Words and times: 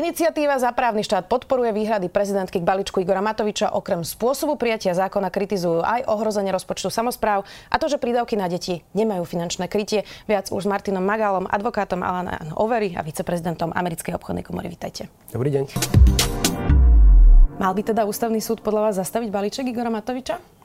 Iniciatíva 0.00 0.56
za 0.56 0.72
právny 0.72 1.04
štát 1.04 1.28
podporuje 1.28 1.76
výhrady 1.76 2.08
prezidentky 2.08 2.56
k 2.56 2.64
balíčku 2.64 3.04
Igora 3.04 3.20
Matoviča. 3.20 3.68
Okrem 3.76 4.00
spôsobu 4.00 4.56
prijatia 4.56 4.96
zákona 4.96 5.28
kritizujú 5.28 5.84
aj 5.84 6.08
ohrozenie 6.08 6.48
rozpočtu 6.56 6.88
samozpráv 6.88 7.44
a 7.68 7.76
to, 7.76 7.84
že 7.84 8.00
prídavky 8.00 8.32
na 8.32 8.48
deti 8.48 8.80
nemajú 8.96 9.28
finančné 9.28 9.68
krytie. 9.68 10.08
Viac 10.24 10.48
už 10.56 10.64
s 10.64 10.70
Martinom 10.72 11.04
Magálom, 11.04 11.44
advokátom 11.44 12.00
Alana 12.00 12.40
Overy 12.56 12.96
a 12.96 13.04
viceprezidentom 13.04 13.76
Americkej 13.76 14.16
obchodnej 14.16 14.40
komory. 14.40 14.72
Vítajte. 14.72 15.12
Dobrý 15.36 15.52
deň. 15.52 15.68
Mal 17.60 17.72
by 17.76 17.82
teda 17.84 18.08
ústavný 18.08 18.40
súd 18.40 18.64
podľa 18.64 18.88
vás 18.88 18.94
zastaviť 18.96 19.28
balíček 19.28 19.68
Igora 19.68 19.92
Matoviča? 19.92 20.59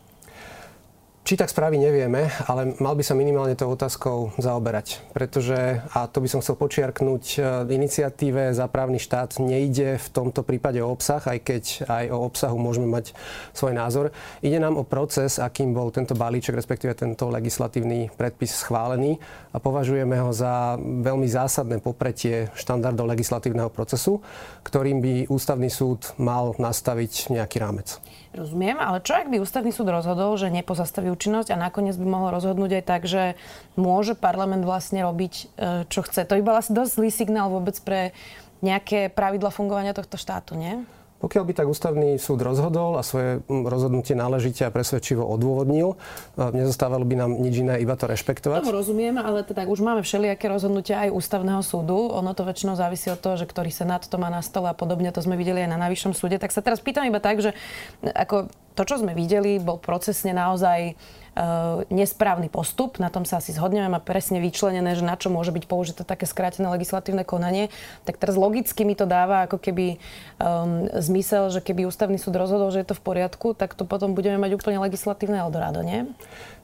Či 1.26 1.42
tak 1.42 1.50
správy 1.50 1.82
nevieme, 1.82 2.30
ale 2.46 2.78
mal 2.78 2.94
by 2.94 3.02
sa 3.02 3.18
minimálne 3.18 3.58
tou 3.58 3.74
otázkou 3.74 4.38
zaoberať. 4.38 5.02
Pretože, 5.10 5.82
a 5.90 6.06
to 6.06 6.22
by 6.22 6.30
som 6.30 6.46
chcel 6.46 6.54
počiarknúť, 6.54 7.24
e, 7.34 7.38
iniciatíve 7.66 8.54
za 8.54 8.70
právny 8.70 9.02
štát 9.02 9.42
nejde 9.42 9.98
v 9.98 10.08
tomto 10.14 10.46
prípade 10.46 10.86
o 10.86 10.94
obsah, 10.94 11.26
aj 11.26 11.40
keď 11.42 11.64
aj 11.90 12.06
o 12.14 12.30
obsahu 12.30 12.62
môžeme 12.62 12.86
mať 12.86 13.18
svoj 13.58 13.74
názor. 13.74 14.14
Ide 14.46 14.62
nám 14.62 14.78
o 14.78 14.86
proces, 14.86 15.42
akým 15.42 15.74
bol 15.74 15.90
tento 15.90 16.14
balíček, 16.14 16.54
respektíve 16.54 16.94
tento 16.94 17.26
legislatívny 17.34 18.14
predpis 18.14 18.62
schválený 18.62 19.18
a 19.50 19.58
považujeme 19.58 20.22
ho 20.22 20.30
za 20.30 20.78
veľmi 20.78 21.26
zásadné 21.26 21.82
popretie 21.82 22.54
štandardov 22.54 23.18
legislatívneho 23.18 23.74
procesu, 23.74 24.22
ktorým 24.62 25.02
by 25.02 25.14
ústavný 25.34 25.74
súd 25.74 26.06
mal 26.22 26.54
nastaviť 26.62 27.34
nejaký 27.34 27.58
rámec. 27.58 27.98
Rozumiem, 28.36 28.76
ale 28.84 29.00
čo 29.00 29.16
ak 29.16 29.32
by 29.32 29.40
ústavný 29.40 29.72
súd 29.72 29.88
rozhodol, 29.88 30.36
že 30.36 30.52
nepozastaví 30.52 31.08
účinnosť 31.08 31.56
a 31.56 31.62
nakoniec 31.62 31.96
by 31.96 32.04
mohol 32.04 32.36
rozhodnúť 32.36 32.80
aj 32.80 32.84
tak, 32.84 33.02
že 33.08 33.40
môže 33.80 34.12
parlament 34.12 34.68
vlastne 34.68 35.08
robiť, 35.08 35.34
e, 35.34 35.44
čo 35.88 36.04
chce. 36.04 36.28
To 36.28 36.36
by 36.36 36.44
bol 36.44 36.60
asi 36.60 36.76
dosť 36.76 36.92
zlý 37.00 37.10
signál 37.16 37.48
vôbec 37.48 37.80
pre 37.80 38.12
nejaké 38.60 39.08
pravidla 39.08 39.56
fungovania 39.56 39.96
tohto 39.96 40.20
štátu, 40.20 40.60
nie? 40.60 40.84
Pokiaľ 41.16 41.44
by 41.48 41.54
tak 41.56 41.68
ústavný 41.72 42.20
súd 42.20 42.44
rozhodol 42.44 43.00
a 43.00 43.04
svoje 43.04 43.40
mm, 43.48 43.66
rozhodnutie 43.66 44.14
náležite 44.14 44.68
a 44.68 44.70
presvedčivo 44.70 45.24
odôvodnil, 45.24 45.96
e, 45.96 46.42
nezostávalo 46.52 47.08
by 47.08 47.16
nám 47.16 47.32
nič 47.40 47.64
iné, 47.64 47.80
iba 47.80 47.96
to 47.96 48.06
rešpektovať. 48.06 48.68
Tomu 48.68 48.76
rozumiem, 48.76 49.16
ale 49.16 49.48
teda 49.48 49.64
už 49.64 49.80
máme 49.80 50.04
všelijaké 50.04 50.52
rozhodnutia 50.52 51.08
aj 51.08 51.16
ústavného 51.16 51.64
súdu. 51.64 52.12
Ono 52.12 52.32
to 52.36 52.44
väčšinou 52.44 52.76
závisí 52.76 53.08
od 53.08 53.18
toho, 53.18 53.40
že 53.40 53.48
ktorý 53.48 53.72
senát 53.72 54.04
to 54.04 54.20
má 54.20 54.28
na 54.28 54.44
stole 54.44 54.68
a 54.68 54.76
podobne. 54.76 55.08
To 55.16 55.24
sme 55.24 55.40
videli 55.40 55.64
aj 55.64 55.72
na 55.72 55.80
najvyššom 55.88 56.14
súde. 56.14 56.36
Tak 56.36 56.52
sa 56.52 56.60
teraz 56.60 56.84
pýtam 56.84 57.08
iba 57.08 57.24
tak, 57.24 57.40
že 57.40 57.56
ako 58.04 58.52
to, 58.76 58.84
čo 58.84 59.00
sme 59.00 59.16
videli, 59.16 59.58
bol 59.58 59.80
procesne 59.80 60.36
naozaj 60.36 61.00
Eh, 61.36 61.44
nesprávny 61.92 62.48
postup, 62.48 62.96
na 62.96 63.12
tom 63.12 63.28
sa 63.28 63.44
asi 63.44 63.52
zhodneme, 63.52 63.92
má 63.92 64.00
presne 64.00 64.40
vyčlenené, 64.40 64.96
že 64.96 65.04
na 65.04 65.20
čo 65.20 65.28
môže 65.28 65.52
byť 65.52 65.68
použité 65.68 66.08
také 66.08 66.24
skrátené 66.24 66.64
legislatívne 66.72 67.28
konanie, 67.28 67.68
tak 68.08 68.16
teraz 68.16 68.40
logicky 68.40 68.88
mi 68.88 68.96
to 68.96 69.04
dáva 69.04 69.44
ako 69.44 69.60
keby 69.60 70.00
um, 70.40 70.88
zmysel, 70.96 71.52
že 71.52 71.60
keby 71.60 71.92
ústavný 71.92 72.16
súd 72.16 72.40
rozhodol, 72.40 72.72
že 72.72 72.88
je 72.88 72.88
to 72.88 72.96
v 72.96 73.04
poriadku, 73.04 73.52
tak 73.52 73.76
to 73.76 73.84
potom 73.84 74.16
budeme 74.16 74.40
mať 74.40 74.56
úplne 74.56 74.80
legislatívne 74.80 75.44
Eldorado, 75.44 75.84
nie? 75.84 76.08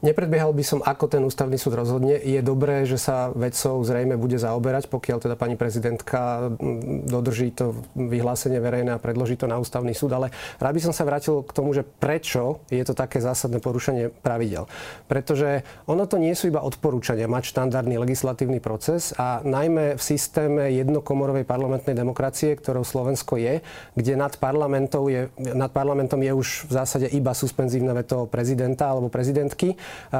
Nepredbiehal 0.01 0.49
by 0.49 0.65
som, 0.65 0.79
ako 0.81 1.05
ten 1.05 1.21
ústavný 1.21 1.61
súd 1.61 1.77
rozhodne. 1.77 2.17
Je 2.17 2.41
dobré, 2.41 2.89
že 2.89 2.97
sa 2.97 3.29
vedcov 3.37 3.85
zrejme 3.85 4.17
bude 4.17 4.33
zaoberať, 4.41 4.89
pokiaľ 4.89 5.17
teda 5.21 5.37
pani 5.37 5.53
prezidentka 5.53 6.49
mm, 6.57 7.05
dodrží 7.05 7.53
to 7.53 7.77
vyhlásenie 7.93 8.57
verejné 8.57 8.97
a 8.97 9.03
predloží 9.03 9.37
to 9.37 9.45
na 9.45 9.61
ústavný 9.61 9.93
súd. 9.93 10.17
Ale 10.17 10.33
rád 10.57 10.73
by 10.73 10.81
som 10.89 10.93
sa 10.93 11.05
vrátil 11.05 11.45
k 11.45 11.53
tomu, 11.53 11.77
že 11.77 11.85
prečo 11.85 12.65
je 12.73 12.81
to 12.81 12.97
také 12.97 13.21
zásadné 13.21 13.61
porušenie 13.61 14.09
pravidel. 14.25 14.65
Pretože 15.05 15.61
ono 15.85 16.09
to 16.09 16.17
nie 16.17 16.33
sú 16.33 16.49
iba 16.49 16.65
odporúčania 16.65 17.29
mať 17.29 17.53
štandardný 17.53 18.01
legislatívny 18.01 18.57
proces 18.57 19.13
a 19.21 19.45
najmä 19.45 19.95
v 19.95 20.01
systéme 20.01 20.73
jednokomorovej 20.81 21.45
parlamentnej 21.45 21.93
demokracie, 21.93 22.57
ktorou 22.57 22.81
Slovensko 22.81 23.37
je, 23.37 23.61
kde 23.93 24.13
nad 24.17 24.33
je, 24.33 25.21
nad 25.53 25.69
parlamentom 25.69 26.25
je 26.25 26.33
už 26.33 26.47
v 26.65 26.71
zásade 26.73 27.07
iba 27.13 27.37
suspenzívne 27.37 27.93
veto 27.93 28.25
prezidenta 28.25 28.89
alebo 28.89 29.13
prezidentky, 29.13 29.77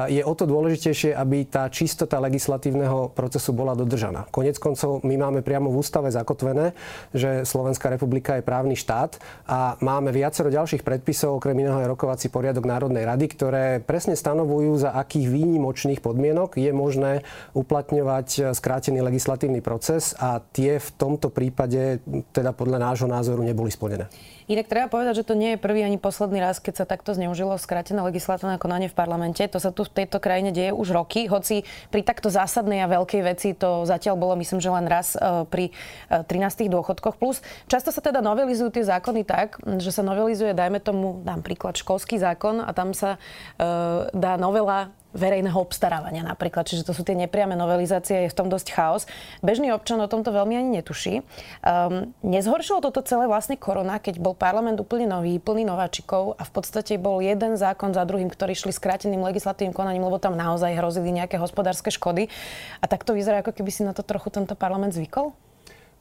je 0.08 0.22
o 0.24 0.32
to 0.34 0.44
dôležitejšie, 0.48 1.12
aby 1.12 1.44
tá 1.46 1.68
čistota 1.68 2.18
legislatívneho 2.22 3.12
procesu 3.12 3.52
bola 3.52 3.76
dodržaná. 3.76 4.28
Konec 4.32 4.56
koncov 4.56 5.04
my 5.04 5.14
máme 5.18 5.40
priamo 5.44 5.68
v 5.68 5.78
ústave 5.80 6.08
zakotvené, 6.08 6.72
že 7.12 7.44
Slovenská 7.44 7.92
republika 7.92 8.38
je 8.38 8.46
právny 8.46 8.74
štát 8.78 9.20
a 9.48 9.76
máme 9.84 10.14
viacero 10.14 10.52
ďalších 10.52 10.84
predpisov, 10.86 11.38
okrem 11.38 11.58
iného 11.58 11.78
aj 11.80 11.90
rokovací 11.92 12.32
poriadok 12.32 12.64
Národnej 12.64 13.04
rady, 13.04 13.26
ktoré 13.32 13.64
presne 13.82 14.16
stanovujú, 14.16 14.88
za 14.88 14.90
akých 14.96 15.28
výnimočných 15.28 16.00
podmienok 16.00 16.56
je 16.56 16.72
možné 16.72 17.26
uplatňovať 17.52 18.56
skrátený 18.56 19.04
legislatívny 19.04 19.60
proces 19.60 20.16
a 20.18 20.40
tie 20.40 20.80
v 20.80 20.88
tomto 20.96 21.28
prípade 21.28 22.00
teda 22.32 22.56
podľa 22.56 22.78
nášho 22.92 23.08
názoru 23.08 23.44
neboli 23.44 23.70
splnené. 23.72 24.08
Inak 24.52 24.68
treba 24.68 24.92
povedať, 24.92 25.24
že 25.24 25.28
to 25.32 25.32
nie 25.32 25.56
je 25.56 25.64
prvý 25.64 25.80
ani 25.80 25.96
posledný 25.96 26.36
raz, 26.36 26.60
keď 26.60 26.84
sa 26.84 26.86
takto 26.86 27.16
zneužilo 27.16 27.56
skrátené 27.56 28.04
legislatívne 28.04 28.60
konanie 28.60 28.92
v 28.92 28.92
parlamente. 28.92 29.40
To 29.48 29.56
sa 29.56 29.72
tu 29.72 29.88
v 29.88 30.04
tejto 30.04 30.20
krajine 30.20 30.52
deje 30.52 30.76
už 30.76 30.92
roky, 30.92 31.24
hoci 31.24 31.64
pri 31.88 32.04
takto 32.04 32.28
zásadnej 32.28 32.84
a 32.84 32.92
veľkej 32.92 33.22
veci 33.24 33.56
to 33.56 33.88
zatiaľ 33.88 34.20
bolo, 34.20 34.36
myslím, 34.36 34.60
že 34.60 34.68
len 34.68 34.84
raz 34.84 35.16
e, 35.16 35.48
pri 35.48 35.72
13 36.12 36.28
e, 36.28 36.68
dôchodkoch. 36.68 37.16
Plus 37.16 37.40
často 37.64 37.88
sa 37.88 38.04
teda 38.04 38.20
novelizujú 38.20 38.68
tie 38.76 38.84
zákony 38.84 39.24
tak, 39.24 39.56
že 39.80 39.88
sa 39.88 40.04
novelizuje, 40.04 40.52
dajme 40.52 40.84
tomu, 40.84 41.24
dám 41.24 41.40
príklad, 41.40 41.80
školský 41.80 42.20
zákon 42.20 42.60
a 42.60 42.68
tam 42.76 42.92
sa 42.92 43.16
uh, 43.16 44.04
dá 44.12 44.36
novela 44.36 44.92
verejného 45.12 45.56
obstarávania 45.56 46.24
napríklad. 46.24 46.66
Čiže 46.66 46.88
to 46.88 46.92
sú 46.96 47.04
tie 47.04 47.16
nepriame 47.16 47.56
novelizácie, 47.56 48.26
je 48.26 48.32
v 48.32 48.36
tom 48.36 48.48
dosť 48.48 48.68
chaos. 48.72 49.02
Bežný 49.44 49.70
občan 49.72 50.00
o 50.00 50.08
tomto 50.08 50.32
veľmi 50.32 50.56
ani 50.56 50.82
netuší. 50.82 51.20
Um, 51.62 52.16
nezhoršilo 52.24 52.80
toto 52.80 53.04
celé 53.04 53.28
vlastne 53.28 53.60
korona, 53.60 54.00
keď 54.00 54.18
bol 54.18 54.32
parlament 54.32 54.80
úplne 54.80 55.06
nový, 55.06 55.36
plný 55.38 55.68
nováčikov 55.68 56.36
a 56.40 56.42
v 56.42 56.52
podstate 56.52 56.96
bol 56.96 57.20
jeden 57.20 57.54
zákon 57.60 57.92
za 57.92 58.02
druhým, 58.08 58.32
ktorí 58.32 58.56
šli 58.56 58.72
skráteným 58.72 59.20
legislatívnym 59.20 59.76
konaním, 59.76 60.08
lebo 60.08 60.18
tam 60.18 60.34
naozaj 60.34 60.74
hrozili 60.76 61.12
nejaké 61.12 61.36
hospodárske 61.36 61.92
škody. 61.92 62.32
A 62.80 62.84
tak 62.88 63.04
to 63.04 63.12
vyzerá, 63.12 63.44
ako 63.44 63.52
keby 63.52 63.70
si 63.70 63.84
na 63.84 63.92
to 63.92 64.00
trochu 64.02 64.32
tento 64.32 64.56
parlament 64.56 64.96
zvykol? 64.96 65.36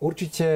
Určite 0.02 0.48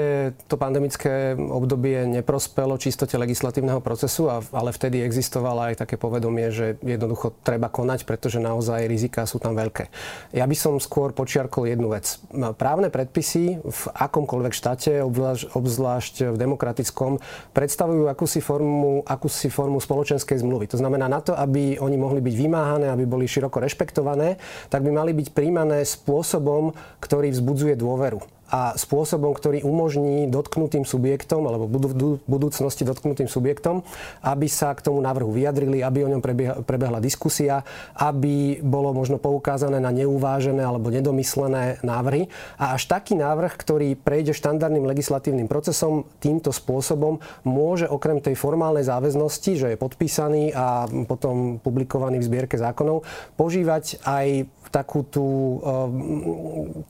to 0.50 0.58
pandemické 0.58 1.38
obdobie 1.38 2.10
neprospelo 2.10 2.82
čistote 2.82 3.14
legislatívneho 3.14 3.78
procesu, 3.78 4.26
ale 4.26 4.74
vtedy 4.74 5.06
existovalo 5.06 5.70
aj 5.70 5.86
také 5.86 6.02
povedomie, 6.02 6.50
že 6.50 6.82
jednoducho 6.82 7.30
treba 7.46 7.70
konať, 7.70 8.10
pretože 8.10 8.42
naozaj 8.42 8.90
rizika 8.90 9.30
sú 9.30 9.38
tam 9.38 9.54
veľké. 9.54 9.94
Ja 10.34 10.50
by 10.50 10.58
som 10.58 10.82
skôr 10.82 11.14
počiarkol 11.14 11.70
jednu 11.70 11.94
vec. 11.94 12.18
Právne 12.58 12.90
predpisy 12.90 13.62
v 13.62 13.82
akomkoľvek 13.94 14.54
štáte, 14.58 15.06
obzvlášť, 15.54 16.34
v 16.34 16.38
demokratickom, 16.42 17.22
predstavujú 17.54 18.10
akúsi 18.10 18.42
formu, 18.42 19.06
akúsi 19.06 19.54
formu 19.54 19.78
spoločenskej 19.78 20.42
zmluvy. 20.42 20.74
To 20.74 20.82
znamená, 20.82 21.06
na 21.06 21.22
to, 21.22 21.38
aby 21.38 21.78
oni 21.78 22.02
mohli 22.02 22.18
byť 22.18 22.34
vymáhané, 22.34 22.90
aby 22.90 23.06
boli 23.06 23.30
široko 23.30 23.62
rešpektované, 23.62 24.42
tak 24.74 24.82
by 24.82 24.90
mali 24.90 25.14
byť 25.14 25.38
príjmané 25.38 25.86
spôsobom, 25.86 26.74
ktorý 26.98 27.30
vzbudzuje 27.30 27.78
dôveru 27.78 28.35
a 28.46 28.78
spôsobom, 28.78 29.34
ktorý 29.34 29.66
umožní 29.66 30.30
dotknutým 30.30 30.86
subjektom 30.86 31.50
alebo 31.50 31.66
v 31.66 32.22
budúcnosti 32.30 32.86
dotknutým 32.86 33.26
subjektom, 33.26 33.82
aby 34.22 34.46
sa 34.46 34.78
k 34.78 34.86
tomu 34.86 35.02
návrhu 35.02 35.34
vyjadrili, 35.34 35.82
aby 35.82 36.06
o 36.06 36.12
ňom 36.14 36.22
prebehla 36.62 37.02
diskusia, 37.02 37.66
aby 37.98 38.62
bolo 38.62 38.94
možno 38.94 39.18
poukázané 39.18 39.82
na 39.82 39.90
neuvážené 39.90 40.62
alebo 40.62 40.94
nedomyslené 40.94 41.82
návrhy. 41.82 42.30
A 42.62 42.78
až 42.78 42.86
taký 42.86 43.18
návrh, 43.18 43.54
ktorý 43.58 43.98
prejde 43.98 44.38
štandardným 44.38 44.86
legislatívnym 44.86 45.50
procesom, 45.50 46.06
týmto 46.22 46.54
spôsobom 46.54 47.18
môže 47.42 47.90
okrem 47.90 48.22
tej 48.22 48.38
formálnej 48.38 48.86
záväznosti, 48.86 49.52
že 49.58 49.68
je 49.74 49.82
podpísaný 49.82 50.54
a 50.54 50.86
potom 51.10 51.58
publikovaný 51.58 52.22
v 52.22 52.28
zbierke 52.30 52.62
zákonov, 52.62 53.02
požívať 53.34 54.06
aj 54.06 54.46
takú 54.76 55.08
tú, 55.08 55.28
uh, 55.64 55.88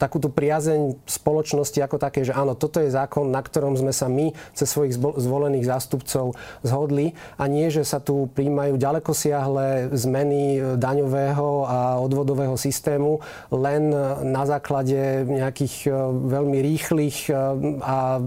takú 0.02 0.18
priazeň 0.18 0.98
spoločnosti 1.06 1.45
ako 1.54 1.98
také, 2.02 2.26
že 2.26 2.34
áno, 2.34 2.58
toto 2.58 2.82
je 2.82 2.90
zákon, 2.90 3.30
na 3.30 3.44
ktorom 3.44 3.78
sme 3.78 3.94
sa 3.94 4.10
my 4.10 4.34
cez 4.58 4.72
svojich 4.72 4.98
zvolených 4.98 5.70
zástupcov 5.70 6.34
zhodli 6.66 7.14
a 7.38 7.46
nie, 7.46 7.70
že 7.70 7.86
sa 7.86 8.02
tu 8.02 8.32
príjmajú 8.34 8.80
ďalekosiahle 8.82 9.94
zmeny 9.94 10.76
daňového 10.80 11.48
a 11.68 11.80
odvodového 12.02 12.58
systému 12.58 13.22
len 13.54 13.94
na 14.26 14.44
základe 14.48 15.28
nejakých 15.28 15.90
veľmi 16.10 16.58
rýchlych 16.64 17.30
a 17.84 18.22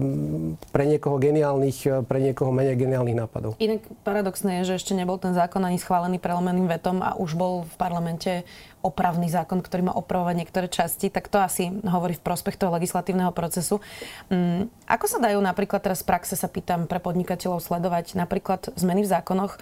pre 0.71 0.83
niekoho 0.85 1.17
geniálnych, 1.17 2.05
pre 2.05 2.19
niekoho 2.21 2.53
menej 2.53 2.77
geniálnych 2.79 3.17
nápadov. 3.17 3.59
Inak 3.59 3.83
paradoxné 4.05 4.63
je, 4.63 4.73
že 4.73 4.77
ešte 4.83 4.93
nebol 4.93 5.17
ten 5.17 5.33
zákon 5.33 5.61
ani 5.65 5.81
schválený 5.81 6.21
prelomeným 6.21 6.69
vetom 6.69 7.01
a 7.01 7.17
už 7.17 7.35
bol 7.35 7.65
v 7.65 7.75
parlamente 7.75 8.31
opravný 8.79 9.27
zákon, 9.27 9.59
ktorý 9.59 9.91
má 9.91 9.93
opravovať 9.95 10.35
niektoré 10.39 10.67
časti, 10.71 11.11
tak 11.11 11.27
to 11.27 11.39
asi 11.39 11.69
hovorí 11.83 12.15
v 12.15 12.23
prospech 12.23 12.55
toho 12.55 12.71
legislatívneho 12.75 13.35
procesu. 13.35 13.83
Um, 14.31 14.71
ako 14.87 15.05
sa 15.05 15.19
dajú 15.19 15.39
napríklad 15.43 15.83
teraz 15.83 16.01
v 16.01 16.15
praxe, 16.15 16.39
sa 16.39 16.47
pýtam, 16.47 16.87
pre 16.87 17.03
podnikateľov 17.03 17.59
sledovať 17.59 18.15
napríklad 18.15 18.71
zmeny 18.79 19.03
v 19.03 19.11
zákonoch, 19.11 19.59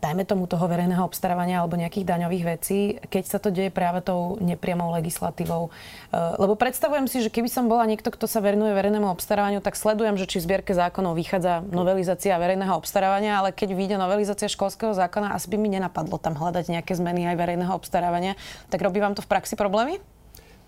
dajme 0.00 0.24
tomu 0.24 0.48
toho 0.48 0.64
verejného 0.64 1.04
obstarávania 1.04 1.60
alebo 1.60 1.76
nejakých 1.76 2.08
daňových 2.08 2.44
vecí, 2.44 2.96
keď 3.12 3.24
sa 3.28 3.38
to 3.38 3.52
deje 3.52 3.68
práve 3.68 4.00
tou 4.00 4.40
nepriamou 4.40 4.88
legislatívou. 4.96 5.68
Eh, 5.68 6.16
lebo 6.40 6.56
predstavujem 6.56 7.06
si, 7.06 7.20
že 7.20 7.28
keby 7.28 7.52
som 7.52 7.68
bola 7.68 7.84
niekto, 7.84 8.08
kto 8.08 8.24
sa 8.24 8.40
venuje 8.40 8.72
verejnému 8.72 9.06
obstarávaniu, 9.12 9.60
tak 9.60 9.76
sledujem, 9.76 10.16
že 10.16 10.26
či 10.26 10.40
v 10.40 10.46
zbierke 10.48 10.72
zákonov 10.72 11.14
vychádza 11.14 11.60
novelizácia 11.68 12.34
verejného 12.40 12.72
obstarávania, 12.72 13.44
ale 13.44 13.52
keď 13.52 13.76
vyjde 13.76 13.96
novelizácia 14.00 14.48
školského 14.48 14.96
zákona, 14.96 15.36
asi 15.36 15.52
by 15.52 15.56
mi 15.60 15.68
nenapadlo 15.68 16.16
tam 16.16 16.34
hľadať 16.34 16.72
nejaké 16.72 16.96
zmeny 16.96 17.28
aj 17.28 17.36
verejného 17.36 17.72
obstarávania. 17.76 18.34
Tak 18.72 18.80
robí 18.80 18.98
vám 18.98 19.12
to 19.12 19.22
v 19.22 19.30
praxi 19.30 19.54
problémy? 19.54 20.00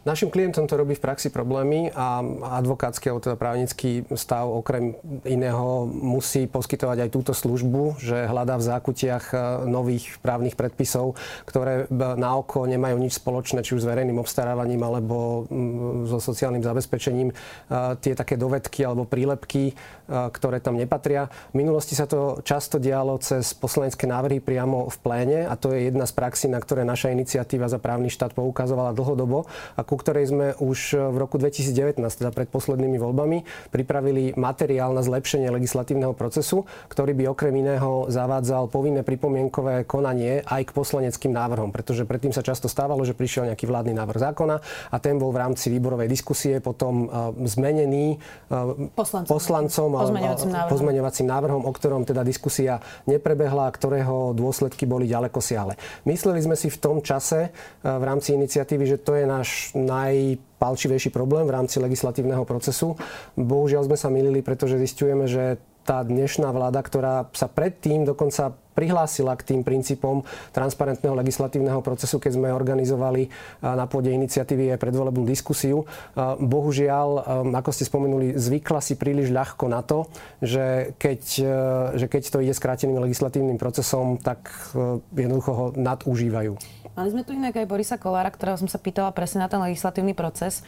Našim 0.02 0.34
klientom 0.34 0.66
to 0.66 0.74
robí 0.74 0.98
v 0.98 1.04
praxi 1.04 1.30
problémy 1.30 1.94
a 1.94 2.18
advokátsky 2.58 3.06
alebo 3.06 3.22
teda 3.22 3.38
právnický 3.38 4.02
stav 4.18 4.50
okrem 4.50 4.98
iného 5.22 5.86
musí 5.86 6.50
poskytovať 6.50 7.06
aj 7.06 7.10
túto 7.14 7.30
službu, 7.30 8.02
že 8.02 8.26
hľadá 8.26 8.58
v 8.58 8.66
zákutiach 8.66 9.24
e, 9.30 9.36
nových 9.70 10.18
právnych 10.18 10.58
predpisov, 10.58 11.14
ktoré 11.46 11.86
na 11.94 12.34
oko 12.34 12.66
nemajú 12.66 12.98
nič 12.98 13.22
spoločné, 13.22 13.62
či 13.62 13.78
už 13.78 13.86
s 13.86 13.90
verejným 13.94 14.18
obstarávaním 14.18 14.82
alebo 14.82 15.46
so 16.10 16.18
sociálnym 16.18 16.66
zabezpečením. 16.66 17.30
E, 17.30 17.34
tie 18.02 18.18
také 18.18 18.34
dovedky 18.34 18.82
alebo 18.82 19.06
prílepky, 19.06 19.70
ktoré 20.12 20.60
tam 20.60 20.76
nepatria. 20.76 21.32
V 21.56 21.64
minulosti 21.64 21.96
sa 21.96 22.04
to 22.04 22.44
často 22.44 22.76
dialo 22.76 23.16
cez 23.18 23.56
poslanecké 23.56 24.04
návrhy 24.04 24.44
priamo 24.44 24.92
v 24.92 24.96
pléne 25.00 25.38
a 25.48 25.56
to 25.56 25.72
je 25.72 25.88
jedna 25.88 26.04
z 26.04 26.12
praxí, 26.12 26.46
na 26.52 26.60
ktoré 26.60 26.84
naša 26.84 27.10
iniciatíva 27.10 27.66
za 27.72 27.80
právny 27.80 28.12
štát 28.12 28.36
poukazovala 28.36 28.92
dlhodobo. 28.92 29.48
A 29.74 29.80
ku 29.82 29.96
ktorej 29.96 30.28
sme 30.28 30.52
už 30.60 30.98
v 30.98 31.16
roku 31.16 31.40
2019, 31.40 31.96
teda 32.02 32.30
pred 32.30 32.48
poslednými 32.52 33.00
voľbami, 33.00 33.70
pripravili 33.72 34.36
materiál 34.36 34.92
na 34.92 35.00
zlepšenie 35.00 35.48
legislatívneho 35.48 36.12
procesu, 36.12 36.68
ktorý 36.92 37.16
by 37.16 37.24
okrem 37.32 37.54
iného 37.56 38.06
zavádzal 38.12 38.68
povinné 38.68 39.00
pripomienkové 39.06 39.88
konanie 39.88 40.44
aj 40.44 40.68
k 40.68 40.76
poslaneckým 40.76 41.32
návrhom, 41.32 41.72
pretože 41.72 42.04
predtým 42.04 42.34
sa 42.34 42.44
často 42.44 42.68
stávalo, 42.68 43.06
že 43.06 43.16
prišiel 43.16 43.48
nejaký 43.48 43.64
vládny 43.64 43.94
návrh 43.96 44.20
zákona 44.20 44.56
a 44.92 44.96
ten 45.00 45.16
bol 45.16 45.32
v 45.32 45.40
rámci 45.40 45.72
výborovej 45.72 46.08
diskusie 46.10 46.58
potom 46.58 47.06
e, 47.06 47.46
zmenený 47.48 48.16
e, 48.16 48.16
poslancom, 48.92 49.30
poslancom 49.30 49.90
pozmeňovacím 50.02 50.50
návrhom. 50.52 50.70
pozmeňovacím 50.70 51.26
návrhom, 51.26 51.62
o 51.64 51.72
ktorom 51.72 52.02
teda 52.02 52.22
diskusia 52.26 52.82
neprebehla 53.06 53.68
a 53.68 53.74
ktorého 53.74 54.36
dôsledky 54.36 54.84
boli 54.84 55.06
ďaleko 55.06 55.38
siahle. 55.38 55.78
Mysleli 56.04 56.42
sme 56.42 56.58
si 56.58 56.68
v 56.68 56.78
tom 56.78 57.00
čase 57.00 57.48
e, 57.48 57.50
v 57.86 58.04
rámci 58.04 58.34
iniciatívy, 58.36 58.84
že 58.84 58.98
to 59.00 59.16
je 59.16 59.24
náš 59.24 59.72
najpalčivejší 59.78 61.14
problém 61.14 61.46
v 61.48 61.54
rámci 61.54 61.80
legislatívneho 61.80 62.42
procesu. 62.44 62.98
Bohužiaľ 63.38 63.88
sme 63.88 63.96
sa 63.96 64.12
milili, 64.12 64.44
pretože 64.44 64.76
zistujeme, 64.76 65.24
že 65.30 65.56
tá 65.82 66.02
dnešná 66.06 66.48
vláda, 66.54 66.80
ktorá 66.82 67.28
sa 67.34 67.50
predtým 67.50 68.06
dokonca 68.06 68.54
prihlásila 68.72 69.36
k 69.36 69.52
tým 69.52 69.60
princípom 69.60 70.24
transparentného 70.50 71.12
legislatívneho 71.12 71.84
procesu, 71.84 72.16
keď 72.16 72.40
sme 72.40 72.56
organizovali 72.56 73.28
na 73.60 73.84
pôde 73.84 74.08
iniciatívy 74.08 74.72
aj 74.72 74.80
predvolebnú 74.80 75.28
diskusiu. 75.28 75.84
Bohužiaľ, 76.40 77.08
ako 77.52 77.70
ste 77.70 77.84
spomenuli, 77.84 78.32
zvykla 78.36 78.80
si 78.80 78.96
príliš 78.96 79.28
ľahko 79.28 79.68
na 79.68 79.84
to, 79.84 80.08
že 80.40 80.96
keď, 80.96 81.22
e, 81.44 81.56
že 82.00 82.06
keď 82.08 82.22
to 82.32 82.38
ide 82.40 82.54
skráteným 82.56 82.98
legislatívnym 83.04 83.60
procesom, 83.60 84.16
tak 84.16 84.48
e, 84.72 85.04
jednoducho 85.12 85.52
ho 85.52 85.66
nadužívajú. 85.76 86.81
Mali 86.92 87.08
sme 87.08 87.24
tu 87.24 87.32
inak 87.32 87.56
aj 87.56 87.64
Borisa 87.64 87.96
Kolára, 87.96 88.28
ktorého 88.28 88.60
som 88.60 88.68
sa 88.68 88.76
pýtala 88.76 89.16
presne 89.16 89.40
na 89.40 89.48
ten 89.48 89.56
legislatívny 89.56 90.12
proces. 90.12 90.60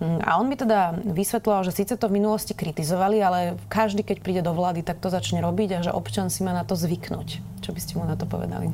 Mm, 0.00 0.24
a 0.24 0.40
on 0.40 0.48
mi 0.48 0.56
teda 0.56 0.96
vysvetloval, 1.04 1.68
že 1.68 1.76
síce 1.76 2.00
to 2.00 2.08
v 2.08 2.16
minulosti 2.16 2.56
kritizovali, 2.56 3.20
ale 3.20 3.60
každý, 3.68 4.00
keď 4.00 4.16
príde 4.24 4.40
do 4.40 4.56
vlády, 4.56 4.80
tak 4.80 5.04
to 5.04 5.12
začne 5.12 5.44
robiť 5.44 5.68
a 5.76 5.84
že 5.84 5.92
občan 5.92 6.32
si 6.32 6.40
má 6.40 6.56
na 6.56 6.64
to 6.64 6.80
zvyknúť. 6.80 7.44
Čo 7.60 7.76
by 7.76 7.80
ste 7.84 7.92
mu 8.00 8.08
na 8.08 8.16
to 8.16 8.24
povedali? 8.24 8.72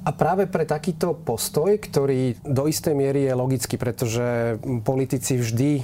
A 0.00 0.16
práve 0.16 0.48
pre 0.48 0.64
takýto 0.64 1.12
postoj, 1.12 1.76
ktorý 1.76 2.40
do 2.40 2.64
istej 2.64 2.96
miery 2.96 3.28
je 3.28 3.34
logický, 3.36 3.76
pretože 3.76 4.56
politici 4.80 5.36
vždy 5.36 5.70
e, 5.76 5.82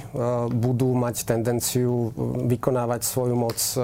budú 0.49 0.89
mať 0.97 1.21
tendenciu 1.21 2.09
vykonávať 2.49 3.05
svoju 3.05 3.35
moc 3.37 3.57
e, 3.77 3.79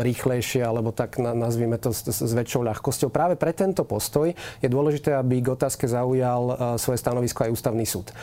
rýchlejšie, 0.00 0.64
alebo 0.64 0.96
tak 0.96 1.20
nazvime 1.20 1.76
to 1.76 1.92
s, 1.92 2.08
väčšou 2.24 2.64
ľahkosťou. 2.72 3.12
Práve 3.12 3.36
pre 3.36 3.52
tento 3.52 3.84
postoj 3.84 4.32
je 4.64 4.68
dôležité, 4.68 5.12
aby 5.12 5.44
k 5.44 5.52
otázke 5.52 5.84
zaujal 5.84 6.42
e, 6.48 6.54
svoje 6.80 6.96
stanovisko 6.96 7.44
aj 7.44 7.52
ústavný 7.52 7.84
súd. 7.84 8.16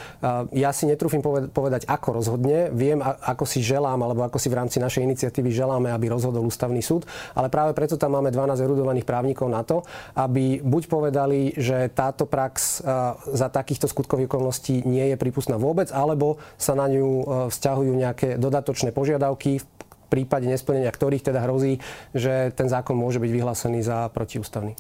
Ja 0.54 0.74
si 0.74 0.90
netrúfim 0.90 1.22
povedať, 1.54 1.86
ako 1.86 2.18
rozhodne. 2.18 2.74
Viem, 2.74 3.02
ako 3.04 3.46
si 3.46 3.62
želám, 3.62 4.02
alebo 4.02 4.26
ako 4.26 4.42
si 4.42 4.50
v 4.50 4.58
rámci 4.58 4.82
našej 4.82 5.06
iniciatívy 5.06 5.54
želáme, 5.54 5.94
aby 5.94 6.10
rozhodol 6.10 6.50
ústavný 6.50 6.82
súd, 6.82 7.06
ale 7.38 7.54
práve 7.54 7.78
preto 7.78 7.94
tam 7.94 8.18
máme 8.18 8.34
12 8.34 8.58
erudovaných 8.58 9.06
právnikov 9.06 9.48
na 9.54 9.62
to, 9.62 9.86
aby 10.18 10.66
buď 10.66 10.84
povedali, 10.90 11.27
povedali, 11.28 11.52
že 11.60 11.92
táto 11.92 12.24
prax 12.24 12.80
za 13.28 13.48
takýchto 13.52 13.92
skutkových 13.92 14.32
okolností 14.32 14.88
nie 14.88 15.12
je 15.12 15.20
prípustná 15.20 15.60
vôbec, 15.60 15.92
alebo 15.92 16.40
sa 16.56 16.72
na 16.72 16.88
ňu 16.88 17.48
vzťahujú 17.52 17.92
nejaké 17.92 18.40
dodatočné 18.40 18.96
požiadavky, 18.96 19.60
v 19.60 19.66
prípade 20.08 20.48
nesplnenia 20.48 20.88
ktorých 20.88 21.28
teda 21.28 21.44
hrozí, 21.44 21.84
že 22.16 22.56
ten 22.56 22.72
zákon 22.72 22.96
môže 22.96 23.20
byť 23.20 23.28
vyhlásený 23.28 23.84
za 23.84 24.08
protiústavný. 24.16 24.80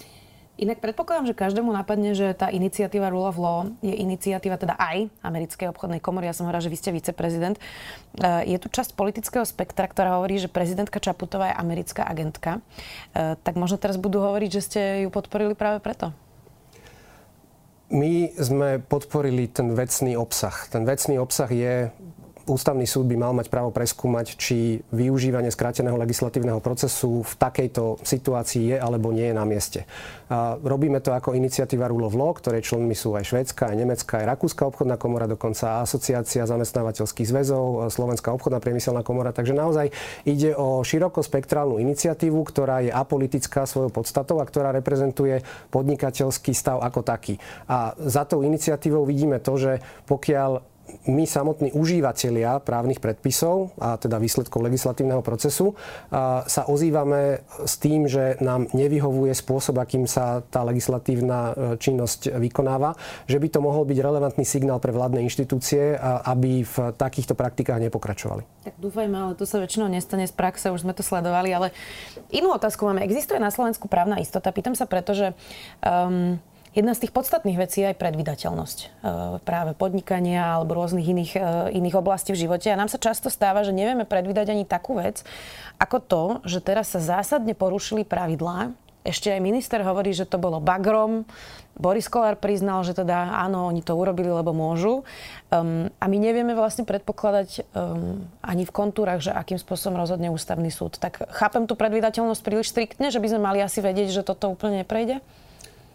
Inak 0.57 0.81
predpokladám, 0.81 1.29
že 1.29 1.37
každému 1.37 1.69
napadne, 1.69 2.17
že 2.17 2.33
tá 2.33 2.49
iniciatíva 2.49 3.13
Rule 3.13 3.29
of 3.29 3.37
Law 3.37 3.69
je 3.85 3.93
iniciatíva 3.93 4.57
teda 4.57 4.73
aj 4.73 5.05
americkej 5.21 5.69
obchodnej 5.69 6.01
komory. 6.01 6.25
Ja 6.25 6.33
som 6.33 6.49
hovorila, 6.49 6.65
že 6.65 6.73
vy 6.73 6.77
ste 6.81 6.89
viceprezident. 6.97 7.61
E, 7.61 8.49
je 8.49 8.57
tu 8.57 8.65
časť 8.65 8.97
politického 8.97 9.45
spektra, 9.45 9.85
ktorá 9.85 10.17
hovorí, 10.17 10.41
že 10.41 10.49
prezidentka 10.49 10.97
Čaputová 10.97 11.53
je 11.53 11.61
americká 11.61 12.09
agentka. 12.09 12.57
E, 13.13 13.37
tak 13.37 13.53
možno 13.53 13.77
teraz 13.77 14.01
budú 14.01 14.17
hovoriť, 14.17 14.49
že 14.49 14.65
ste 14.65 14.81
ju 15.05 15.13
podporili 15.13 15.53
práve 15.53 15.77
preto. 15.77 16.09
My 17.87 18.35
sme 18.35 18.83
podporili 18.83 19.47
ten 19.47 19.71
vecný 19.71 20.19
obsah. 20.19 20.67
Ten 20.67 20.83
vecný 20.83 21.23
obsah 21.23 21.47
je 21.47 21.87
ústavný 22.47 22.87
súd 22.87 23.05
by 23.11 23.19
mal 23.19 23.35
mať 23.35 23.51
právo 23.51 23.69
preskúmať, 23.69 24.39
či 24.39 24.79
využívanie 24.95 25.51
skráteného 25.51 25.99
legislatívneho 25.99 26.63
procesu 26.63 27.21
v 27.21 27.33
takejto 27.35 27.99
situácii 28.01 28.73
je 28.73 28.77
alebo 28.79 29.11
nie 29.11 29.29
je 29.29 29.35
na 29.35 29.43
mieste. 29.43 29.83
A 30.31 30.55
robíme 30.55 31.03
to 31.03 31.11
ako 31.11 31.35
iniciatíva 31.35 31.91
Rule 31.91 32.07
of 32.07 32.15
Law, 32.15 32.31
ktorej 32.35 32.63
členmi 32.63 32.95
sú 32.95 33.15
aj 33.15 33.27
Švédska, 33.27 33.71
aj 33.71 33.77
Nemecká, 33.77 34.23
aj 34.23 34.29
Rakúska 34.33 34.63
obchodná 34.67 34.95
komora, 34.95 35.27
dokonca 35.27 35.83
asociácia 35.83 36.47
zamestnávateľských 36.47 37.27
zväzov, 37.27 37.91
Slovenská 37.91 38.31
obchodná 38.31 38.63
priemyselná 38.63 39.03
komora. 39.03 39.35
Takže 39.35 39.51
naozaj 39.51 39.91
ide 40.23 40.55
o 40.55 40.83
širokospektrálnu 40.83 41.79
iniciatívu, 41.83 42.39
ktorá 42.47 42.83
je 42.83 42.91
apolitická 42.91 43.67
svojou 43.67 43.91
podstatou 43.91 44.39
a 44.39 44.47
ktorá 44.47 44.71
reprezentuje 44.71 45.43
podnikateľský 45.71 46.55
stav 46.55 46.79
ako 46.79 47.03
taký. 47.03 47.35
A 47.67 47.95
za 47.99 48.23
tou 48.23 48.43
iniciatívou 48.43 49.03
vidíme 49.03 49.43
to, 49.43 49.59
že 49.59 49.73
pokiaľ 50.07 50.76
my 51.07 51.23
samotní 51.27 51.71
užívateľia 51.71 52.63
právnych 52.63 52.99
predpisov 53.03 53.75
a 53.79 53.95
teda 53.95 54.19
výsledkov 54.19 54.63
legislatívneho 54.63 55.23
procesu 55.23 55.75
sa 56.47 56.61
ozývame 56.67 57.43
s 57.63 57.79
tým, 57.79 58.07
že 58.07 58.39
nám 58.39 58.67
nevyhovuje 58.71 59.31
spôsob, 59.35 59.79
akým 59.79 60.07
sa 60.07 60.43
tá 60.47 60.63
legislatívna 60.63 61.39
e, 61.51 61.53
činnosť 61.79 62.35
vykonáva, 62.35 62.95
že 63.27 63.39
by 63.39 63.47
to 63.51 63.59
mohol 63.63 63.83
byť 63.83 63.97
relevantný 63.99 64.45
signál 64.47 64.79
pre 64.79 64.91
vládne 64.95 65.23
inštitúcie, 65.23 65.95
aby 66.27 66.63
v 66.63 66.75
takýchto 66.95 67.35
praktikách 67.35 67.79
nepokračovali. 67.87 68.43
Tak 68.67 68.75
dúfajme, 68.79 69.15
ale 69.15 69.33
to 69.39 69.47
sa 69.47 69.63
väčšinou 69.63 69.87
nestane 69.87 70.27
z 70.27 70.33
praxe, 70.35 70.71
už 70.71 70.83
sme 70.83 70.95
to 70.95 71.03
sledovali, 71.03 71.51
ale 71.51 71.67
inú 72.31 72.51
otázku 72.51 72.83
máme. 72.83 73.03
Existuje 73.03 73.39
na 73.39 73.51
Slovensku 73.51 73.87
právna 73.87 74.19
istota? 74.19 74.51
Pýtam 74.51 74.75
sa 74.75 74.87
preto, 74.89 75.15
že 75.15 75.31
um, 75.83 76.39
Jedna 76.77 76.93
z 76.93 77.09
tých 77.09 77.15
podstatných 77.17 77.57
vecí 77.57 77.81
je 77.81 77.89
aj 77.89 77.97
predvydateľnosť 77.97 78.77
e, 78.77 78.87
práve 79.41 79.73
podnikania 79.73 80.61
alebo 80.61 80.77
rôznych 80.77 81.09
iných, 81.09 81.33
e, 81.33 81.41
iných 81.73 81.97
oblastí 81.97 82.37
v 82.37 82.45
živote. 82.45 82.69
A 82.69 82.77
nám 82.77 82.85
sa 82.85 83.01
často 83.01 83.33
stáva, 83.33 83.65
že 83.65 83.73
nevieme 83.73 84.05
predvydať 84.05 84.53
ani 84.53 84.61
takú 84.61 85.01
vec, 85.01 85.25
ako 85.81 85.97
to, 85.97 86.23
že 86.45 86.61
teraz 86.61 86.93
sa 86.93 87.01
zásadne 87.01 87.57
porušili 87.57 88.05
pravidlá. 88.05 88.77
Ešte 89.01 89.33
aj 89.33 89.41
minister 89.41 89.81
hovorí, 89.81 90.13
že 90.13 90.29
to 90.29 90.37
bolo 90.37 90.61
bagrom. 90.61 91.25
Boris 91.81 92.05
Kolár 92.05 92.37
priznal, 92.37 92.85
že 92.85 92.93
teda 92.93 93.41
áno, 93.41 93.65
oni 93.65 93.81
to 93.81 93.97
urobili, 93.97 94.29
lebo 94.29 94.53
môžu. 94.53 95.01
Um, 95.49 95.89
a 95.97 96.05
my 96.05 96.17
nevieme 96.21 96.53
vlastne 96.53 96.85
predpokladať 96.85 97.65
um, 97.73 98.21
ani 98.45 98.69
v 98.69 98.75
kontúrach, 98.75 99.23
že 99.23 99.33
akým 99.33 99.57
spôsobom 99.57 99.97
rozhodne 99.97 100.29
ústavný 100.29 100.69
súd. 100.69 101.01
Tak 101.01 101.25
chápem 101.33 101.65
tú 101.65 101.73
predvydateľnosť 101.73 102.41
príliš 102.45 102.69
striktne, 102.69 103.09
že 103.09 103.17
by 103.17 103.33
sme 103.33 103.41
mali 103.41 103.65
asi 103.65 103.81
vedieť, 103.81 104.21
že 104.21 104.27
toto 104.27 104.53
úplne 104.53 104.85
neprejde? 104.85 105.25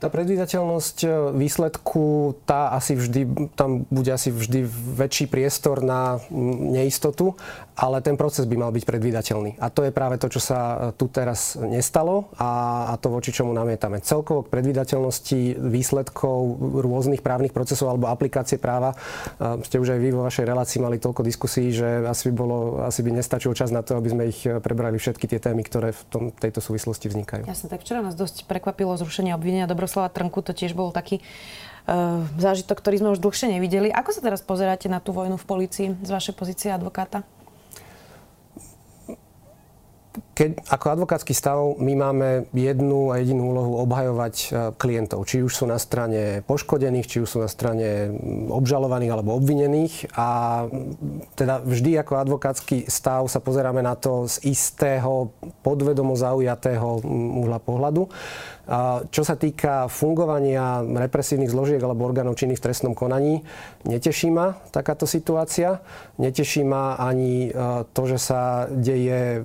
Tá 0.03 0.11
predvídateľnosť 0.11 0.97
e, 1.07 1.09
výsledku, 1.39 2.35
tá 2.43 2.75
asi 2.75 2.99
vždy, 2.99 3.55
tam 3.55 3.87
bude 3.87 4.11
asi 4.11 4.35
vždy 4.35 4.67
väčší 4.99 5.31
priestor 5.31 5.79
na 5.79 6.19
neistotu, 6.75 7.39
ale 7.79 8.03
ten 8.03 8.19
proces 8.19 8.51
by 8.51 8.59
mal 8.59 8.75
byť 8.75 8.83
predvídateľný. 8.83 9.63
A 9.63 9.71
to 9.71 9.87
je 9.87 9.95
práve 9.95 10.19
to, 10.19 10.27
čo 10.27 10.43
sa 10.43 10.59
e, 10.59 10.77
tu 10.99 11.07
teraz 11.07 11.55
nestalo 11.55 12.35
a, 12.35 12.91
a 12.91 12.99
to 12.99 13.15
voči 13.15 13.31
čomu 13.31 13.55
namietame. 13.55 14.03
Celkovo 14.03 14.43
k 14.43 14.51
predvídateľnosti 14.51 15.63
výsledkov 15.71 16.59
rôznych 16.83 17.23
právnych 17.23 17.55
procesov 17.55 17.95
alebo 17.95 18.11
aplikácie 18.11 18.59
práva 18.59 18.99
e, 19.39 19.63
ste 19.63 19.79
už 19.79 19.95
aj 19.95 20.01
vy 20.03 20.11
vo 20.19 20.27
vašej 20.27 20.51
relácii 20.51 20.83
mali 20.83 20.99
toľko 20.99 21.23
diskusí, 21.23 21.71
že 21.71 22.03
asi 22.11 22.27
by, 22.27 22.35
bolo, 22.35 22.83
asi 22.83 23.07
by 23.07 23.23
nestačil 23.23 23.55
čas 23.55 23.71
na 23.71 23.87
to, 23.87 23.95
aby 24.03 24.11
sme 24.11 24.35
ich 24.35 24.51
prebrali 24.51 24.99
všetky 24.99 25.31
tie 25.31 25.39
témy, 25.39 25.63
ktoré 25.63 25.95
v 25.95 26.03
tom, 26.11 26.23
tejto 26.35 26.59
súvislosti 26.59 27.07
vznikajú. 27.07 27.47
Jasne, 27.47 27.71
tak 27.71 27.87
včera 27.87 28.03
nás 28.03 28.19
dosť 28.19 28.51
prekvapilo 28.51 28.99
zrušenie 28.99 29.31
obvinenia 29.31 29.71
dobro 29.71 29.92
Miroslava 29.93 30.09
Trnku, 30.09 30.41
to 30.41 30.57
tiež 30.57 30.73
bol 30.73 30.89
taký 30.89 31.21
uh, 31.21 32.25
zážitok, 32.41 32.81
ktorý 32.81 32.97
sme 33.05 33.13
už 33.13 33.21
dlhšie 33.21 33.53
nevideli. 33.53 33.93
Ako 33.93 34.17
sa 34.17 34.25
teraz 34.25 34.41
pozeráte 34.41 34.89
na 34.89 35.05
tú 35.05 35.13
vojnu 35.13 35.37
v 35.37 35.45
policii 35.45 35.89
z 36.01 36.09
vašej 36.09 36.33
pozície 36.33 36.73
advokáta? 36.73 37.21
Keď 40.43 40.59
ako 40.75 40.87
advokátsky 40.99 41.39
stav 41.39 41.79
my 41.79 41.95
máme 41.95 42.29
jednu 42.51 43.15
a 43.15 43.23
jedinú 43.23 43.55
úlohu 43.55 43.79
obhajovať 43.87 44.35
e, 44.35 44.47
klientov. 44.75 45.23
Či 45.23 45.47
už 45.47 45.55
sú 45.55 45.71
na 45.71 45.79
strane 45.79 46.43
poškodených, 46.43 47.07
či 47.07 47.23
už 47.23 47.29
sú 47.31 47.39
na 47.39 47.47
strane 47.47 48.11
obžalovaných 48.51 49.15
alebo 49.15 49.39
obvinených. 49.39 50.11
A 50.19 50.67
teda 51.39 51.63
vždy 51.63 51.95
ako 52.03 52.19
advokátsky 52.19 52.91
stav 52.91 53.31
sa 53.31 53.39
pozeráme 53.39 53.87
na 53.87 53.95
to 53.95 54.27
z 54.27 54.43
istého 54.51 55.31
podvedomo 55.63 56.19
zaujatého 56.19 57.07
uhla 57.39 57.63
pohľadu. 57.63 58.11
Čo 59.11 59.23
sa 59.27 59.35
týka 59.35 59.91
fungovania 59.91 60.87
represívnych 60.87 61.51
zložiek 61.51 61.83
alebo 61.83 62.07
orgánov 62.07 62.39
činných 62.39 62.63
v 62.63 62.67
trestnom 62.71 62.95
konaní, 62.95 63.43
neteší 63.83 64.31
ma 64.31 64.55
takáto 64.71 65.03
situácia. 65.03 65.83
Neteší 66.23 66.63
ma 66.63 66.95
ani 66.95 67.51
e, 67.51 67.83
to, 67.91 68.03
že 68.07 68.19
sa 68.23 68.71
deje 68.71 69.43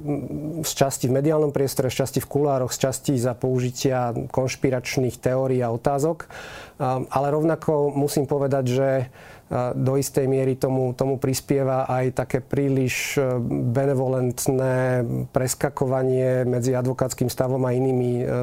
z 0.61 0.71
časti 0.87 1.11
v 1.11 1.19
mediálnom 1.19 1.51
priestore, 1.51 1.91
z 1.91 2.07
časti 2.07 2.23
v 2.23 2.31
kulároch, 2.31 2.71
z 2.71 2.87
časti 2.87 3.19
za 3.19 3.35
použitia 3.35 4.15
konšpiračných 4.31 5.19
teórií 5.19 5.59
a 5.59 5.75
otázok. 5.75 6.31
Ale 7.11 7.27
rovnako 7.27 7.91
musím 7.91 8.23
povedať, 8.23 8.65
že 8.71 8.89
do 9.75 9.95
istej 9.95 10.27
miery 10.27 10.59
tomu, 10.59 10.91
tomu 10.91 11.15
prispieva 11.15 11.87
aj 11.87 12.19
také 12.19 12.43
príliš 12.43 13.15
e, 13.15 13.39
benevolentné 13.71 15.07
preskakovanie 15.31 16.43
medzi 16.43 16.75
advokátským 16.75 17.31
stavom 17.31 17.63
a 17.63 17.71
inými, 17.71 18.27
e, 18.27 18.35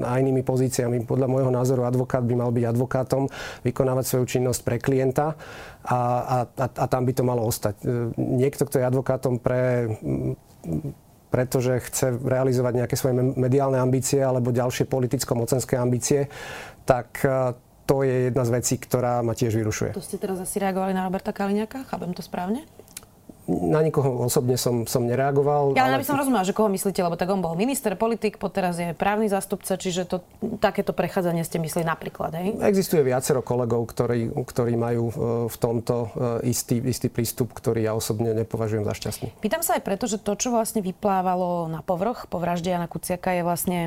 a 0.00 0.16
inými 0.16 0.40
pozíciami. 0.40 1.04
Podľa 1.04 1.28
môjho 1.28 1.52
názoru 1.52 1.84
advokát 1.84 2.24
by 2.24 2.34
mal 2.40 2.50
byť 2.56 2.64
advokátom, 2.72 3.28
vykonávať 3.68 4.04
svoju 4.08 4.24
činnosť 4.24 4.60
pre 4.64 4.80
klienta 4.80 5.36
a, 5.84 6.00
a, 6.24 6.38
a, 6.56 6.84
tam 6.88 7.04
by 7.04 7.12
to 7.12 7.20
malo 7.20 7.44
ostať. 7.44 7.76
E, 7.84 8.16
niekto, 8.16 8.64
kto 8.64 8.80
je 8.80 8.88
advokátom 8.88 9.36
pre 9.36 9.92
pretože 11.36 11.84
chce 11.84 12.16
realizovať 12.16 12.72
nejaké 12.80 12.96
svoje 12.96 13.20
mediálne 13.36 13.76
ambície 13.76 14.24
alebo 14.24 14.56
ďalšie 14.56 14.88
politicko-mocenské 14.88 15.76
ambície, 15.76 16.32
tak 16.88 17.20
to 17.84 17.96
je 18.00 18.32
jedna 18.32 18.48
z 18.48 18.50
vecí, 18.56 18.74
ktorá 18.80 19.20
ma 19.20 19.36
tiež 19.36 19.52
vyrušuje. 19.52 19.92
To 19.92 20.00
ste 20.00 20.16
teraz 20.16 20.40
asi 20.40 20.56
reagovali 20.56 20.96
na 20.96 21.04
Roberta 21.04 21.36
Kaliňaka, 21.36 21.84
chápem 21.84 22.16
to 22.16 22.24
správne? 22.24 22.64
Na 23.46 23.78
nikoho 23.78 24.26
osobne 24.26 24.58
som, 24.58 24.90
som 24.90 25.06
nereagoval. 25.06 25.78
Ja 25.78 25.86
ale... 25.86 26.02
by 26.02 26.06
som 26.06 26.18
rozumela, 26.18 26.42
že 26.42 26.50
koho 26.50 26.66
myslíte, 26.66 26.98
lebo 26.98 27.14
tak 27.14 27.30
on 27.30 27.38
bol 27.38 27.54
minister, 27.54 27.94
politik, 27.94 28.42
teraz 28.50 28.74
je 28.82 28.90
právny 28.90 29.30
zástupca, 29.30 29.78
čiže 29.78 30.02
to, 30.10 30.26
takéto 30.58 30.90
prechádzanie 30.90 31.46
ste 31.46 31.62
mysleli 31.62 31.86
napríklad, 31.86 32.34
hej? 32.34 32.58
Existuje 32.58 33.06
viacero 33.06 33.46
kolegov, 33.46 33.86
ktorí, 33.86 34.34
ktorí 34.34 34.74
majú 34.74 35.04
e, 35.10 35.14
v 35.46 35.56
tomto 35.62 36.10
e, 36.42 36.50
istý, 36.50 36.82
istý 36.82 37.06
prístup, 37.06 37.54
ktorý 37.54 37.86
ja 37.86 37.94
osobne 37.94 38.34
nepovažujem 38.34 38.82
za 38.82 38.94
šťastný. 38.98 39.28
Pýtam 39.38 39.62
sa 39.62 39.78
aj 39.78 39.82
preto, 39.86 40.10
že 40.10 40.18
to, 40.18 40.34
čo 40.34 40.50
vlastne 40.50 40.82
vyplávalo 40.82 41.70
na 41.70 41.86
povrch 41.86 42.26
po 42.26 42.42
vražde 42.42 42.74
Jana 42.74 42.90
Kuciaka, 42.90 43.30
je 43.30 43.42
vlastne 43.46 43.78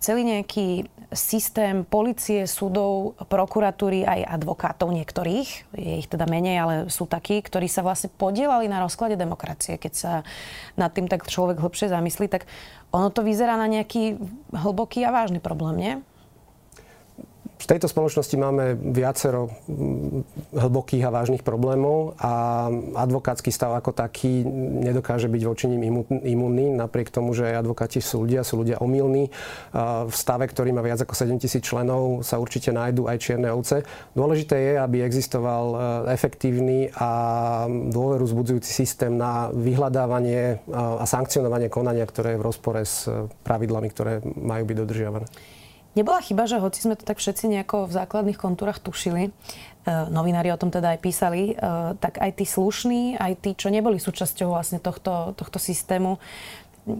celý 0.00 0.22
nejaký 0.26 0.88
systém 1.14 1.86
policie, 1.86 2.50
súdov, 2.50 3.14
prokuratúry 3.30 4.02
aj 4.02 4.42
advokátov 4.42 4.90
niektorých, 4.90 5.48
je 5.72 5.92
ich 6.02 6.10
teda 6.10 6.26
menej, 6.26 6.56
ale 6.58 6.74
sú 6.90 7.06
takí, 7.06 7.38
ktorí 7.38 7.70
sa 7.70 7.86
vlastne 7.86 8.10
podielali 8.10 8.66
na 8.66 8.82
rozklade 8.82 9.14
demokracie. 9.14 9.78
Keď 9.78 9.92
sa 9.94 10.12
nad 10.74 10.90
tým 10.90 11.06
tak 11.06 11.30
človek 11.30 11.62
hlbšie 11.62 11.94
zamyslí, 11.94 12.26
tak 12.26 12.50
ono 12.90 13.14
to 13.14 13.22
vyzerá 13.22 13.54
na 13.54 13.70
nejaký 13.70 14.18
hlboký 14.50 15.06
a 15.06 15.14
vážny 15.14 15.38
problém, 15.38 15.76
nie? 15.78 15.94
V 17.66 17.74
tejto 17.74 17.90
spoločnosti 17.90 18.38
máme 18.38 18.78
viacero 18.94 19.50
hlbokých 20.54 21.02
a 21.02 21.10
vážnych 21.10 21.42
problémov 21.42 22.14
a 22.14 22.70
advokátsky 22.94 23.50
stav 23.50 23.74
ako 23.74 23.90
taký 23.90 24.46
nedokáže 24.86 25.26
byť 25.26 25.42
voči 25.42 25.66
nim 25.66 25.82
imunný, 26.22 26.78
napriek 26.78 27.10
tomu, 27.10 27.34
že 27.34 27.58
advokáti 27.58 27.98
sú 27.98 28.22
ľudia, 28.22 28.46
sú 28.46 28.62
ľudia 28.62 28.78
omylní. 28.78 29.34
V 30.06 30.14
stave, 30.14 30.46
ktorý 30.46 30.70
má 30.78 30.86
viac 30.86 31.02
ako 31.02 31.18
7 31.18 31.42
tisíc 31.42 31.66
členov, 31.66 32.22
sa 32.22 32.38
určite 32.38 32.70
nájdú 32.70 33.10
aj 33.10 33.18
čierne 33.18 33.50
ovce. 33.50 33.82
Dôležité 34.14 34.54
je, 34.54 34.72
aby 34.78 35.02
existoval 35.02 35.64
e, 35.74 35.78
efektívny 36.14 36.94
a 36.94 37.10
dôveru 37.66 38.22
zbudzujúci 38.30 38.70
systém 38.70 39.18
na 39.18 39.50
vyhľadávanie 39.50 40.62
a 40.70 41.02
sankcionovanie 41.02 41.66
konania, 41.66 42.06
ktoré 42.06 42.38
je 42.38 42.40
v 42.40 42.46
rozpore 42.46 42.86
s 42.86 43.10
pravidlami, 43.42 43.90
ktoré 43.90 44.22
majú 44.22 44.62
byť 44.70 44.76
dodržiavané. 44.86 45.55
Nebola 45.96 46.20
chyba, 46.20 46.44
že 46.44 46.60
hoci 46.60 46.84
sme 46.84 46.92
to 46.92 47.08
tak 47.08 47.16
všetci 47.16 47.48
nejako 47.48 47.88
v 47.88 47.96
základných 47.96 48.36
kontúrach 48.36 48.76
tušili, 48.76 49.32
e, 49.32 49.90
novinári 50.12 50.52
o 50.52 50.60
tom 50.60 50.68
teda 50.68 50.92
aj 50.92 51.00
písali, 51.00 51.56
e, 51.56 51.96
tak 51.96 52.20
aj 52.20 52.36
tí 52.36 52.44
slušní, 52.44 53.16
aj 53.16 53.32
tí, 53.40 53.50
čo 53.56 53.72
neboli 53.72 53.96
súčasťou 53.96 54.52
vlastne 54.52 54.76
tohto, 54.76 55.32
tohto 55.32 55.56
systému, 55.56 56.20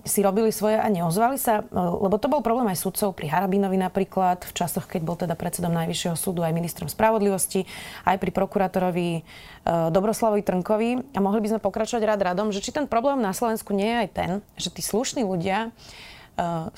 si 0.02 0.18
robili 0.18 0.48
svoje 0.48 0.80
a 0.80 0.88
neozvali 0.88 1.36
sa, 1.36 1.60
e, 1.60 1.76
lebo 1.76 2.16
to 2.16 2.32
bol 2.32 2.40
problém 2.40 2.72
aj 2.72 2.80
sudcov 2.88 3.12
pri 3.12 3.28
Harabinovi 3.28 3.76
napríklad, 3.76 4.48
v 4.48 4.52
časoch, 4.56 4.88
keď 4.88 5.00
bol 5.04 5.20
teda 5.20 5.36
predsedom 5.36 5.76
Najvyššieho 5.76 6.16
súdu 6.16 6.40
aj 6.40 6.56
ministrom 6.56 6.88
spravodlivosti, 6.88 7.68
aj 8.08 8.16
pri 8.16 8.32
prokurátorovi 8.32 9.28
Dobroslavovi 9.66 10.40
Trnkovi. 10.40 10.90
A 11.12 11.18
mohli 11.20 11.44
by 11.44 11.52
sme 11.52 11.60
pokračovať 11.60 12.02
rád 12.06 12.32
radom, 12.32 12.48
že 12.48 12.64
či 12.64 12.72
ten 12.72 12.88
problém 12.88 13.20
na 13.20 13.36
Slovensku 13.36 13.76
nie 13.76 13.92
je 13.92 13.98
aj 13.98 14.10
ten, 14.14 14.30
že 14.56 14.72
tí 14.72 14.80
slušní 14.80 15.26
ľudia 15.26 15.74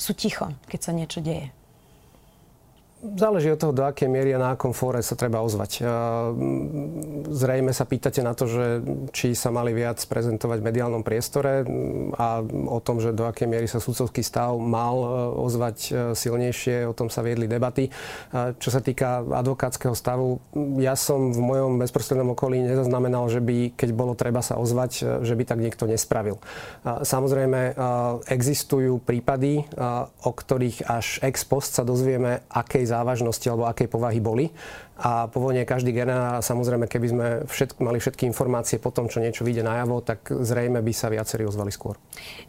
sú 0.01 0.17
ticho, 0.17 0.57
keď 0.73 0.81
sa 0.81 0.93
niečo 0.97 1.21
deje. 1.21 1.53
Záleží 2.99 3.47
od 3.55 3.63
toho, 3.63 3.71
do 3.71 3.87
akej 3.87 4.11
miery 4.11 4.35
a 4.35 4.43
na 4.43 4.59
akom 4.59 4.75
fóre 4.75 4.99
sa 5.07 5.15
treba 5.15 5.39
ozvať. 5.39 5.87
Zrejme 7.31 7.71
sa 7.71 7.87
pýtate 7.87 8.27
na 8.27 8.35
to, 8.35 8.51
že 8.51 8.83
či 9.15 9.39
sa 9.39 9.55
mali 9.55 9.71
viac 9.71 10.03
prezentovať 10.03 10.59
v 10.59 10.67
mediálnom 10.67 11.07
priestore 11.07 11.63
a 12.19 12.43
o 12.43 12.79
tom, 12.83 12.99
že 12.99 13.15
do 13.15 13.31
akej 13.31 13.47
miery 13.47 13.71
sa 13.71 13.79
sudcovský 13.79 14.27
stav 14.27 14.59
mal 14.59 14.99
e, 14.99 15.09
ozvať 15.31 15.77
e, 15.79 15.91
silnejšie, 16.19 16.91
o 16.91 16.97
tom 16.97 17.07
sa 17.07 17.23
viedli 17.23 17.47
debaty. 17.47 17.87
Čo 18.59 18.75
sa 18.75 18.83
týka 18.83 19.23
advokátskeho 19.23 19.95
stavu, 19.95 20.43
ja 20.83 20.99
som 20.99 21.31
v 21.31 21.39
mojom 21.39 21.79
bezprostrednom 21.79 22.35
okolí 22.35 22.67
nezaznamenal, 22.67 23.31
že 23.31 23.39
by, 23.39 23.79
keď 23.79 23.95
bolo 23.95 24.19
treba 24.19 24.43
sa 24.43 24.59
ozvať, 24.59 24.93
e, 24.99 25.23
že 25.23 25.39
by 25.39 25.47
tak 25.47 25.63
niekto 25.63 25.87
nespravil. 25.87 26.43
Samozrejme, 26.83 27.79
existujú 28.27 28.99
prípady, 28.99 29.63
o 30.27 30.31
ktorých 30.35 30.83
až 30.91 31.23
ex 31.23 31.47
post 31.47 31.79
sa 31.79 31.87
dozvieme, 31.87 32.43
akej 32.51 32.88
závažnosti 32.89 33.45
alebo 33.47 33.69
akej 33.69 33.89
povahy 33.93 34.19
boli 34.19 34.49
a 34.99 35.31
po 35.31 35.39
vojne 35.39 35.63
každý 35.63 35.95
generál, 35.95 36.43
samozrejme, 36.43 36.91
keby 36.91 37.07
sme 37.07 37.27
všetk, 37.47 37.79
mali 37.79 38.03
všetky 38.03 38.27
informácie 38.27 38.83
po 38.83 38.91
tom, 38.91 39.07
čo 39.07 39.23
niečo 39.23 39.47
vyjde 39.47 39.63
najavo, 39.63 40.03
tak 40.03 40.27
zrejme 40.27 40.83
by 40.83 40.91
sa 40.91 41.07
viacerí 41.07 41.47
ozvali 41.47 41.71
skôr. 41.71 41.95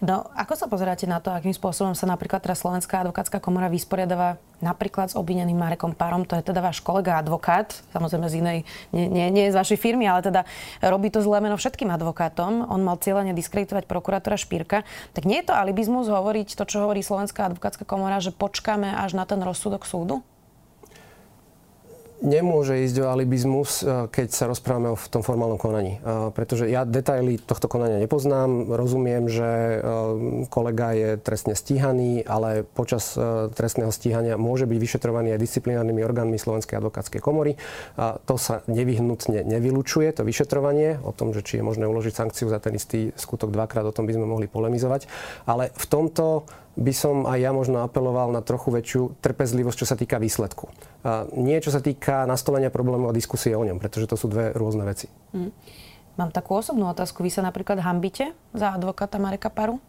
No, 0.01 0.25
ako 0.33 0.57
sa 0.57 0.65
pozeráte 0.65 1.05
na 1.05 1.21
to, 1.21 1.29
akým 1.29 1.53
spôsobom 1.53 1.93
sa 1.93 2.09
napríklad 2.09 2.41
teraz 2.41 2.65
Slovenská 2.65 3.05
advokátska 3.05 3.37
komora 3.37 3.69
vysporiadáva 3.69 4.41
napríklad 4.65 5.13
s 5.13 5.15
obvineným 5.15 5.61
Marekom 5.61 5.93
Párom, 5.93 6.25
to 6.25 6.33
je 6.35 6.43
teda 6.43 6.65
váš 6.65 6.81
kolega 6.81 7.21
advokát, 7.21 7.85
samozrejme 7.93 8.27
z 8.27 8.35
inej, 8.41 8.59
nie, 8.97 9.05
nie, 9.05 9.29
nie 9.29 9.53
z 9.53 9.55
vašej 9.55 9.77
firmy, 9.77 10.09
ale 10.09 10.25
teda 10.25 10.41
robí 10.81 11.13
to 11.13 11.21
zlé 11.21 11.45
meno 11.45 11.55
všetkým 11.55 11.93
advokátom. 11.93 12.65
On 12.65 12.81
mal 12.81 12.97
cieľene 12.97 13.31
diskreditovať 13.37 13.85
prokurátora 13.85 14.35
Špírka. 14.41 14.83
Tak 15.13 15.23
nie 15.29 15.45
je 15.45 15.47
to 15.47 15.55
alibizmus 15.55 16.09
hovoriť 16.09 16.57
to, 16.57 16.63
čo 16.65 16.81
hovorí 16.83 17.05
Slovenská 17.05 17.45
advokátska 17.53 17.85
komora, 17.85 18.19
že 18.19 18.35
počkáme 18.35 18.89
až 18.99 19.15
na 19.15 19.23
ten 19.23 19.39
rozsudok 19.39 19.85
súdu? 19.87 20.25
Nemôže 22.19 22.83
ísť 22.83 22.99
o 22.99 23.15
alibizmus, 23.15 23.79
e, 23.79 24.11
keď 24.11 24.27
sa 24.35 24.51
rozprávame 24.51 24.91
o 24.91 24.99
tom 25.07 25.23
formálnom 25.23 25.55
konaní. 25.55 26.03
E, 26.03 26.35
pretože 26.35 26.67
ja 26.67 26.83
detaily 26.83 27.39
tohto 27.39 27.71
konania 27.71 27.95
nepoznám. 27.95 28.75
Rozumiem, 28.75 29.31
že 29.31 29.47
e, 29.47 29.77
kolega 30.51 30.91
je 30.91 31.15
trestne 31.15 31.55
stíhaný, 31.55 32.27
ale 32.27 32.67
počas 32.67 33.15
trestného 33.55 33.91
stíhania 33.93 34.35
môže 34.35 34.67
byť 34.67 34.77
vyšetrovaný 34.77 35.31
aj 35.35 35.39
disciplinárnymi 35.39 36.01
orgánmi 36.03 36.35
Slovenskej 36.35 36.79
advokátskej 36.83 37.21
komory. 37.23 37.55
To 37.97 38.35
sa 38.35 38.61
nevyhnutne 38.67 39.47
nevylučuje, 39.47 40.11
to 40.13 40.27
vyšetrovanie. 40.27 40.99
O 41.01 41.15
tom, 41.15 41.31
že 41.31 41.43
či 41.43 41.59
je 41.59 41.67
možné 41.67 41.87
uložiť 41.87 42.13
sankciu 42.13 42.47
za 42.51 42.59
ten 42.59 42.75
istý 42.75 43.15
skutok 43.15 43.51
dvakrát, 43.53 43.87
o 43.87 43.95
tom 43.95 44.05
by 44.05 44.15
sme 44.15 44.27
mohli 44.27 44.47
polemizovať. 44.51 45.07
Ale 45.47 45.71
v 45.73 45.85
tomto 45.87 46.47
by 46.77 46.93
som 46.93 47.25
aj 47.25 47.39
ja 47.41 47.51
možno 47.51 47.81
apeloval 47.81 48.29
na 48.29 48.45
trochu 48.45 48.69
väčšiu 48.69 49.01
trpezlivosť, 49.23 49.77
čo 49.81 49.89
sa 49.89 49.95
týka 49.97 50.21
výsledku. 50.21 50.69
A 51.01 51.25
nie 51.33 51.57
čo 51.63 51.73
sa 51.73 51.81
týka 51.81 52.29
nastolenia 52.29 52.69
problému 52.69 53.09
a 53.09 53.15
diskusie 53.15 53.57
o 53.57 53.65
ňom, 53.65 53.81
pretože 53.81 54.05
to 54.05 54.15
sú 54.15 54.29
dve 54.29 54.53
rôzne 54.53 54.85
veci. 54.85 55.09
Mm. 55.33 55.51
Mám 56.19 56.35
takú 56.35 56.59
osobnú 56.59 56.91
otázku. 56.91 57.23
Vy 57.23 57.31
sa 57.31 57.39
napríklad 57.39 57.79
hambite 57.79 58.35
za 58.51 58.75
advokáta 58.75 59.15
Mareka 59.15 59.47
Paru? 59.47 59.79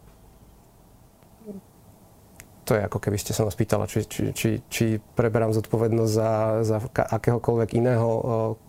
To 2.63 2.77
je 2.77 2.87
ako 2.87 3.03
keby 3.03 3.17
ste 3.19 3.35
sa 3.35 3.43
ma 3.43 3.51
spýtala, 3.51 3.83
či, 3.83 4.07
či, 4.07 4.31
či, 4.31 4.49
či 4.71 4.95
preberám 5.17 5.51
zodpovednosť 5.51 6.13
za, 6.13 6.31
za 6.63 6.77
akéhokoľvek 6.87 7.69
iného 7.75 8.09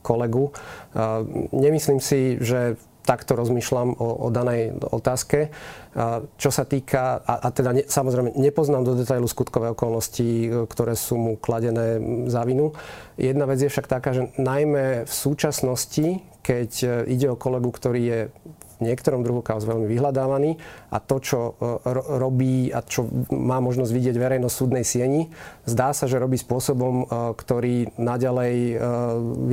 kolegu. 0.02 0.50
Nemyslím 1.54 2.02
si, 2.02 2.40
že 2.42 2.80
takto 3.02 3.34
rozmýšľam 3.34 3.98
o, 3.98 4.26
o 4.26 4.28
danej 4.30 4.78
otázke. 4.80 5.50
Čo 6.38 6.50
sa 6.50 6.64
týka, 6.64 7.20
a, 7.20 7.34
a 7.44 7.48
teda 7.52 7.70
ne, 7.76 7.82
samozrejme 7.84 8.32
nepoznám 8.38 8.86
do 8.86 8.96
detailu 8.96 9.28
skutkové 9.28 9.74
okolnosti, 9.76 10.48
ktoré 10.70 10.96
sú 10.96 11.20
mu 11.20 11.32
kladené 11.36 12.00
za 12.32 12.46
vinu. 12.48 12.72
Jedna 13.20 13.44
vec 13.44 13.60
je 13.60 13.68
však 13.68 13.90
taká, 13.90 14.16
že 14.16 14.32
najmä 14.40 15.04
v 15.04 15.12
súčasnosti, 15.12 16.24
keď 16.40 16.70
e, 16.80 16.86
ide 17.12 17.28
o 17.28 17.36
kolegu, 17.36 17.68
ktorý 17.68 18.00
je 18.02 18.20
niektorom 18.82 19.22
druhu 19.22 19.40
kauz 19.40 19.62
veľmi 19.62 19.86
vyhľadávaný 19.86 20.58
a 20.90 20.98
to, 20.98 21.16
čo 21.22 21.38
e, 21.38 21.52
robí 22.18 22.74
a 22.74 22.82
čo 22.82 23.06
má 23.30 23.62
možnosť 23.62 23.92
vidieť 23.94 24.16
verejnosť 24.18 24.54
súdnej 24.54 24.84
sieni, 24.84 25.30
zdá 25.64 25.94
sa, 25.94 26.10
že 26.10 26.18
robí 26.18 26.36
spôsobom, 26.36 26.94
e, 27.02 27.34
ktorý 27.38 27.94
naďalej 27.96 28.54
e, 28.54 28.74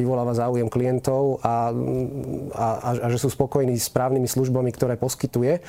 vyvoláva 0.01 0.33
záujem 0.33 0.67
klientov 0.67 1.39
a, 1.45 1.71
a, 2.57 2.67
a 3.05 3.07
že 3.07 3.21
sú 3.21 3.29
spokojní 3.29 3.77
s 3.77 3.93
právnymi 3.93 4.25
službami, 4.25 4.73
ktoré 4.73 4.97
poskytuje. 4.97 5.61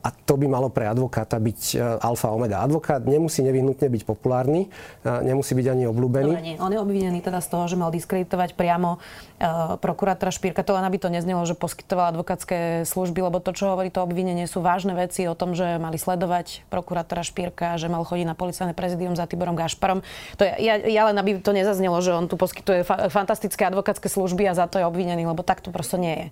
A 0.00 0.08
to 0.08 0.40
by 0.40 0.48
malo 0.48 0.72
pre 0.72 0.88
advokáta 0.88 1.36
byť 1.36 1.60
e, 1.76 2.00
alfa 2.00 2.32
omega. 2.32 2.64
Advokát 2.64 3.04
nemusí 3.04 3.44
nevyhnutne 3.44 3.84
byť 3.84 4.02
populárny, 4.08 4.72
e, 5.04 5.08
nemusí 5.28 5.52
byť 5.52 5.66
ani 5.68 5.84
obľúbený. 5.92 6.32
Dobre, 6.32 6.46
nie. 6.46 6.56
On 6.56 6.72
je 6.72 6.80
obvinený 6.80 7.20
teda 7.20 7.44
z 7.44 7.48
toho, 7.52 7.68
že 7.68 7.76
mal 7.76 7.92
diskreditovať 7.92 8.56
priamo 8.56 8.96
uh, 8.96 9.76
prokurátora 9.76 10.32
Špírka. 10.32 10.64
To 10.64 10.76
len 10.76 10.84
aby 10.88 10.96
to 10.96 11.12
neznelo, 11.12 11.44
že 11.44 11.52
poskytoval 11.52 12.16
advokátske 12.16 12.88
služby, 12.88 13.20
lebo 13.24 13.44
to, 13.44 13.52
čo 13.52 13.72
hovorí 13.72 13.92
to 13.92 14.00
obvinenie, 14.00 14.48
sú 14.48 14.64
vážne 14.64 14.96
veci 14.96 15.28
o 15.28 15.36
tom, 15.36 15.52
že 15.52 15.76
mali 15.76 16.00
sledovať 16.00 16.64
prokurátora 16.72 17.20
Špírka, 17.20 17.76
že 17.76 17.92
mal 17.92 18.04
chodiť 18.04 18.26
na 18.28 18.36
policajné 18.36 18.72
prezidium 18.72 19.16
za 19.16 19.28
Tiborom 19.28 19.56
Gašparom. 19.56 20.00
To 20.40 20.42
je, 20.44 20.52
ja, 20.64 20.80
ja 20.80 21.02
len 21.08 21.16
aby 21.20 21.40
to 21.40 21.52
nezaznelo, 21.52 22.00
že 22.00 22.16
on 22.16 22.28
tu 22.28 22.40
poskytuje 22.40 22.84
fa- 22.84 23.12
fantastické 23.12 23.68
advokátske 23.68 24.08
služby 24.08 24.48
a 24.48 24.56
za 24.56 24.64
to 24.64 24.80
je 24.80 24.88
obvinený, 24.88 25.28
lebo 25.28 25.44
tak 25.44 25.60
to 25.60 25.68
proste 25.72 26.00
nie 26.00 26.14
je. 26.16 26.26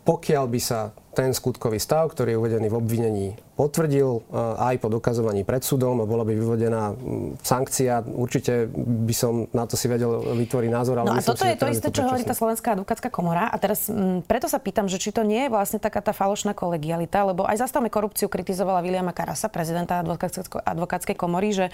Pokiaľ 0.00 0.44
by 0.48 0.60
sa 0.60 0.96
ten 1.10 1.34
skutkový 1.34 1.82
stav, 1.82 2.14
ktorý 2.14 2.34
je 2.34 2.38
uvedený 2.38 2.66
v 2.70 2.76
obvinení, 2.78 3.26
potvrdil 3.60 4.08
eh, 4.08 4.72
aj 4.72 4.74
po 4.80 4.88
dokazovaní 4.88 5.44
pred 5.44 5.60
súdom 5.60 6.00
a 6.00 6.08
bola 6.08 6.24
by 6.24 6.32
vyvodená 6.32 6.96
mm, 6.96 7.44
sankcia. 7.44 8.00
Určite 8.06 8.70
by 8.72 9.14
som 9.14 9.44
na 9.52 9.68
to 9.68 9.76
si 9.76 9.90
vedel 9.90 10.22
vytvoriť 10.32 10.70
názor. 10.72 11.02
Ale 11.02 11.12
no 11.12 11.18
a 11.18 11.20
toto 11.20 11.44
si, 11.44 11.52
je 11.52 11.58
to 11.60 11.68
isté, 11.68 11.88
čo 11.92 12.08
hovorí 12.08 12.24
tá 12.24 12.32
Slovenská 12.32 12.78
advokátska 12.78 13.12
komora. 13.12 13.52
A 13.52 13.56
teraz 13.60 13.92
m, 13.92 14.22
mm, 14.22 14.30
preto 14.30 14.48
sa 14.48 14.62
pýtam, 14.62 14.88
že 14.88 14.96
či 14.96 15.12
to 15.12 15.26
nie 15.26 15.44
je 15.46 15.50
vlastne 15.52 15.82
taká 15.82 16.00
tá 16.00 16.16
falošná 16.16 16.56
kolegialita, 16.56 17.26
lebo 17.26 17.44
aj 17.44 17.60
zastavme 17.60 17.92
korupciu 17.92 18.32
kritizovala 18.32 18.80
Viliama 18.80 19.12
Karasa, 19.12 19.52
prezidenta 19.52 20.00
advokátskej 20.00 21.16
komory, 21.18 21.52
že 21.52 21.66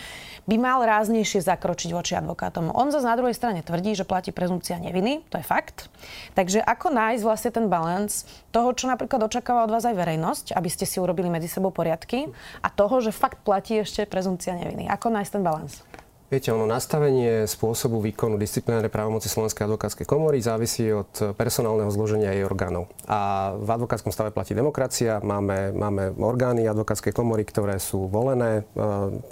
by 0.50 0.56
mal 0.58 0.82
ráznejšie 0.82 1.44
zakročiť 1.44 1.94
voči 1.94 2.18
advokátom. 2.18 2.74
On 2.74 2.90
zase 2.90 3.06
na 3.06 3.14
druhej 3.14 3.36
strane 3.36 3.62
tvrdí, 3.62 3.94
že 3.94 4.08
platí 4.08 4.34
prezumcia 4.34 4.80
neviny, 4.80 5.22
to 5.30 5.38
je 5.38 5.46
fakt. 5.46 5.92
Takže 6.34 6.64
ako 6.64 6.90
nájsť 6.90 7.22
vlastne 7.22 7.50
ten 7.52 7.66
balans 7.70 8.26
toho, 8.56 8.72
čo 8.72 8.88
napríklad 8.88 9.20
očakáva 9.28 9.68
od 9.68 9.76
vás 9.76 9.84
aj 9.84 9.92
verejnosť, 9.92 10.46
aby 10.56 10.68
ste 10.72 10.88
si 10.88 10.96
urobili 10.96 11.28
medzi 11.28 11.44
sebou 11.44 11.68
poriadky 11.68 12.32
a 12.64 12.72
toho, 12.72 13.04
že 13.04 13.12
fakt 13.12 13.44
platí 13.44 13.76
ešte 13.76 14.08
prezumcia 14.08 14.56
neviny. 14.56 14.88
Ako 14.88 15.12
nájsť 15.12 15.32
ten 15.36 15.44
balans? 15.44 15.84
Viete, 16.26 16.50
ono 16.50 16.66
nastavenie 16.66 17.46
spôsobu 17.46 18.02
výkonu 18.02 18.34
disciplinárnej 18.34 18.90
právomoci 18.90 19.30
Slovenskej 19.30 19.70
advokátskej 19.70 20.10
komory 20.10 20.42
závisí 20.42 20.90
od 20.90 21.38
personálneho 21.38 21.86
zloženia 21.94 22.34
jej 22.34 22.42
orgánov. 22.42 22.90
A 23.06 23.54
v 23.54 23.68
advokátskom 23.70 24.10
stave 24.10 24.34
platí 24.34 24.50
demokracia, 24.50 25.22
máme, 25.22 25.70
máme 25.70 26.18
orgány 26.18 26.66
advokátskej 26.66 27.14
komory, 27.14 27.46
ktoré 27.46 27.78
sú 27.78 28.10
volené 28.10 28.66
e, 28.74 28.82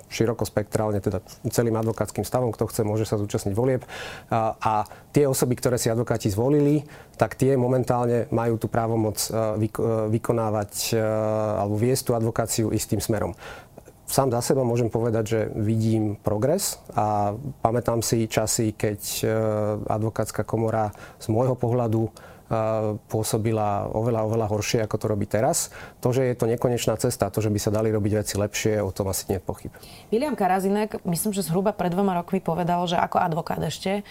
široko 0.07 0.47
spektrálne, 0.47 1.03
teda 1.03 1.19
celým 1.51 1.75
advokátskym 1.83 2.23
stavom, 2.23 2.55
kto 2.55 2.71
chce, 2.71 2.87
môže 2.87 3.11
sa 3.11 3.19
zúčastniť 3.19 3.59
volieb. 3.59 3.83
A, 4.31 4.55
a 4.55 4.73
tie 5.11 5.27
osoby, 5.27 5.59
ktoré 5.59 5.83
si 5.83 5.91
advokáti 5.91 6.31
zvolili, 6.31 6.87
tak 7.19 7.35
tie 7.35 7.59
momentálne 7.59 8.31
majú 8.31 8.55
tú 8.55 8.71
právomoc 8.71 9.19
e, 9.19 9.35
e, 9.35 9.71
vykonávať 10.15 10.95
alebo 11.59 11.75
viesť 11.75 12.03
tú 12.07 12.13
advokáciu 12.15 12.71
istým 12.71 13.03
smerom 13.03 13.35
sám 14.07 14.29
za 14.31 14.41
seba 14.45 14.63
môžem 14.63 14.93
povedať, 14.93 15.25
že 15.25 15.41
vidím 15.57 16.17
progres 16.21 16.79
a 16.93 17.33
pamätám 17.65 18.05
si 18.05 18.29
časy, 18.29 18.77
keď 18.77 19.01
e, 19.01 19.27
advokátska 19.89 20.45
komora 20.45 20.93
z 21.19 21.33
môjho 21.33 21.57
pohľadu 21.57 22.13
pôsobila 23.09 23.89
oveľa, 23.89 24.21
oveľa 24.29 24.47
horšie, 24.53 24.85
ako 24.85 24.97
to 25.01 25.07
robí 25.09 25.25
teraz. 25.25 25.73
To, 26.05 26.13
že 26.13 26.29
je 26.29 26.37
to 26.37 26.45
nekonečná 26.45 26.95
cesta, 27.01 27.33
to, 27.33 27.41
že 27.41 27.49
by 27.49 27.59
sa 27.59 27.73
dali 27.73 27.89
robiť 27.89 28.13
veci 28.21 28.35
lepšie, 28.37 28.85
o 28.85 28.93
tom 28.93 29.09
asi 29.09 29.33
nie 29.33 29.41
je 29.41 29.45
pochyb. 29.45 29.73
William 30.13 30.37
Karazinek, 30.37 31.01
myslím, 31.09 31.33
že 31.33 31.41
zhruba 31.41 31.73
pred 31.73 31.89
dvoma 31.89 32.15
rokmi 32.21 32.45
povedal, 32.45 32.85
že 32.85 33.01
ako 33.01 33.17
advokát 33.21 33.61
ešte, 33.65 34.05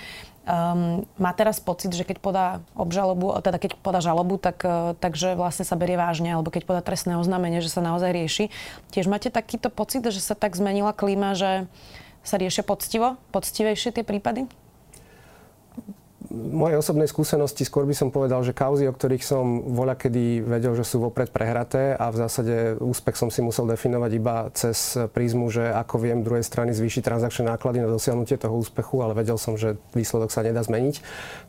Um, 0.43 1.07
má 1.15 1.31
teraz 1.31 1.63
pocit, 1.63 1.95
že 1.95 2.03
keď 2.03 2.19
podá 2.19 2.59
obžalobu, 2.75 3.31
teda 3.39 3.55
keď 3.55 3.79
podá 3.79 4.03
žalobu, 4.03 4.35
tak, 4.35 4.59
uh, 4.67 4.91
takže 4.99 5.39
vlastne 5.39 5.63
sa 5.63 5.79
berie 5.79 5.95
vážne, 5.95 6.35
alebo 6.35 6.51
keď 6.51 6.67
podá 6.67 6.81
trestné 6.83 7.15
oznámenie, 7.15 7.63
že 7.63 7.71
sa 7.71 7.79
naozaj 7.79 8.11
rieši. 8.11 8.45
Tiež 8.91 9.07
máte 9.07 9.31
takýto 9.31 9.71
pocit, 9.71 10.03
že 10.03 10.19
sa 10.19 10.35
tak 10.35 10.59
zmenila 10.59 10.91
klíma, 10.91 11.31
že 11.31 11.71
sa 12.27 12.35
riešia 12.35 12.67
poctivo, 12.67 13.15
poctivejšie 13.31 13.95
tie 13.95 14.03
prípady? 14.03 14.51
Mojej 16.31 16.79
osobnej 16.79 17.09
skúsenosti 17.09 17.67
skôr 17.67 17.83
by 17.83 17.95
som 17.97 18.07
povedal, 18.13 18.39
že 18.45 18.55
kauzy, 18.55 18.87
o 18.87 18.93
ktorých 18.95 19.23
som 19.23 19.65
voľa 19.75 19.99
kedy 19.99 20.45
vedel, 20.45 20.77
že 20.77 20.87
sú 20.87 21.03
vopred 21.03 21.33
prehraté 21.33 21.97
a 21.97 22.07
v 22.13 22.17
zásade 22.23 22.55
úspech 22.79 23.19
som 23.19 23.27
si 23.27 23.43
musel 23.43 23.67
definovať 23.67 24.11
iba 24.15 24.47
cez 24.55 24.95
prízmu, 25.11 25.51
že 25.51 25.67
ako 25.73 25.99
viem 25.99 26.23
druhej 26.23 26.45
strany 26.45 26.71
zvýšiť 26.71 27.03
transakčné 27.03 27.51
náklady 27.51 27.83
na 27.83 27.89
dosiahnutie 27.91 28.39
toho 28.39 28.55
úspechu, 28.55 29.03
ale 29.03 29.17
vedel 29.17 29.35
som, 29.35 29.59
že 29.59 29.75
výsledok 29.91 30.31
sa 30.31 30.45
nedá 30.45 30.63
zmeniť, 30.63 30.95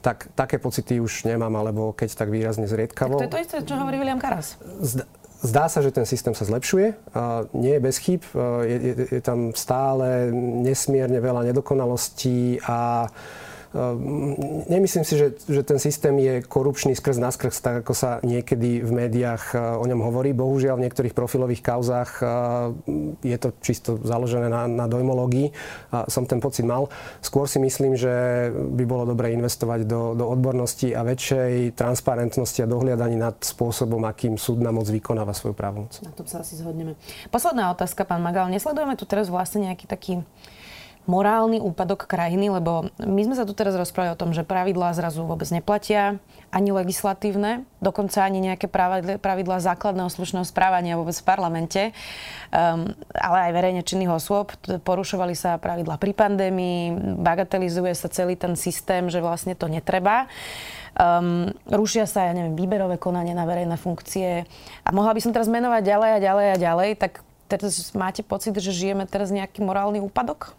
tak 0.02 0.32
také 0.34 0.58
pocity 0.58 0.98
už 0.98 1.28
nemám, 1.28 1.54
alebo 1.54 1.94
keď 1.94 2.18
tak 2.18 2.32
výrazne 2.32 2.66
zriedkavo. 2.66 3.20
Tak 3.20 3.28
to 3.28 3.28
je 3.28 3.34
to 3.34 3.42
isté, 3.42 3.56
čo 3.62 3.78
hovorí 3.78 4.00
William 4.02 4.18
Karas. 4.18 4.58
Zda- 4.82 5.06
Zdá 5.44 5.68
sa, 5.68 5.84
že 5.84 5.92
ten 5.92 6.08
systém 6.08 6.32
sa 6.32 6.48
zlepšuje, 6.48 7.12
a 7.12 7.44
nie 7.52 7.76
je 7.76 7.84
bez 7.84 8.00
chyb, 8.00 8.24
je, 8.64 8.76
je, 8.80 8.92
je 9.12 9.20
tam 9.20 9.52
stále 9.52 10.32
nesmierne 10.64 11.20
veľa 11.20 11.52
nedokonalostí 11.52 12.64
a 12.64 13.04
nemyslím 14.70 15.02
si, 15.02 15.18
že, 15.18 15.34
že 15.50 15.66
ten 15.66 15.82
systém 15.82 16.14
je 16.22 16.34
korupčný 16.46 16.94
skrz 16.94 17.18
naskrz, 17.18 17.58
tak 17.58 17.82
ako 17.82 17.92
sa 17.92 18.22
niekedy 18.22 18.78
v 18.86 18.90
médiách 18.94 19.44
eh, 19.54 19.58
o 19.58 19.84
ňom 19.84 19.98
hovorí. 19.98 20.30
Bohužiaľ 20.30 20.78
v 20.78 20.84
niektorých 20.86 21.14
profilových 21.14 21.62
kauzách 21.62 22.10
eh, 22.22 22.28
je 23.26 23.36
to 23.38 23.50
čisto 23.58 23.98
založené 23.98 24.46
na, 24.46 24.70
na 24.70 24.86
dojmológii. 24.86 25.50
Som 26.06 26.30
ten 26.30 26.38
pocit 26.38 26.62
mal. 26.62 26.86
Skôr 27.18 27.50
si 27.50 27.58
myslím, 27.58 27.98
že 27.98 28.48
by 28.54 28.84
bolo 28.86 29.10
dobre 29.10 29.34
investovať 29.34 29.86
do, 29.86 30.14
do 30.14 30.24
odbornosti 30.30 30.94
a 30.94 31.02
väčšej 31.02 31.74
transparentnosti 31.74 32.62
a 32.62 32.70
dohliadaní 32.70 33.18
nad 33.18 33.34
spôsobom, 33.42 34.02
akým 34.06 34.38
súdna 34.38 34.70
moc 34.70 34.86
vykonáva 34.86 35.34
svoju 35.34 35.54
právomoc. 35.56 35.98
Na 36.06 36.14
tom 36.14 36.30
sa 36.30 36.46
asi 36.46 36.54
zhodneme. 36.54 36.94
Posledná 37.34 37.74
otázka, 37.74 38.06
pán 38.06 38.22
Magal. 38.22 38.46
Nesledujeme 38.50 38.94
tu 38.94 39.08
teraz 39.08 39.26
vlastne 39.26 39.66
nejaký 39.66 39.86
taký 39.90 40.22
morálny 41.04 41.60
úpadok 41.60 42.08
krajiny, 42.08 42.48
lebo 42.48 42.88
my 42.96 43.20
sme 43.28 43.36
sa 43.36 43.44
tu 43.44 43.52
teraz 43.52 43.76
rozprávali 43.76 44.16
o 44.16 44.20
tom, 44.20 44.32
že 44.32 44.40
pravidlá 44.46 44.96
zrazu 44.96 45.20
vôbec 45.24 45.48
neplatia, 45.52 46.16
ani 46.48 46.70
legislatívne, 46.72 47.68
dokonca 47.82 48.24
ani 48.24 48.40
nejaké 48.40 48.70
pravidlá 49.20 49.58
základného 49.60 50.08
slušného 50.08 50.46
správania 50.46 50.96
vôbec 50.96 51.12
v 51.12 51.26
parlamente, 51.26 51.82
um, 52.54 52.94
ale 53.12 53.50
aj 53.50 53.52
verejne 53.52 53.82
činných 53.82 54.16
osôb. 54.16 54.54
Porušovali 54.64 55.34
sa 55.36 55.60
pravidlá 55.60 56.00
pri 56.00 56.14
pandémii, 56.16 56.94
bagatelizuje 57.20 57.92
sa 57.92 58.08
celý 58.08 58.38
ten 58.38 58.56
systém, 58.56 59.10
že 59.10 59.20
vlastne 59.20 59.52
to 59.58 59.66
netreba. 59.68 60.30
Um, 60.94 61.50
rušia 61.66 62.06
sa, 62.06 62.30
ja 62.30 62.32
neviem, 62.32 62.54
výberové 62.54 63.02
konanie 63.02 63.34
na 63.34 63.44
verejné 63.50 63.74
funkcie. 63.74 64.46
A 64.86 64.88
mohla 64.94 65.10
by 65.10 65.20
som 65.20 65.34
teraz 65.34 65.50
menovať 65.50 65.82
ďalej 65.82 66.10
a 66.16 66.18
ďalej 66.22 66.46
a 66.54 66.56
ďalej, 66.56 66.90
tak 67.02 67.12
teraz 67.50 67.92
máte 67.98 68.22
pocit, 68.22 68.54
že 68.56 68.70
žijeme 68.70 69.04
teraz 69.10 69.34
nejaký 69.34 69.60
morálny 69.60 69.98
úpadok? 69.98 70.54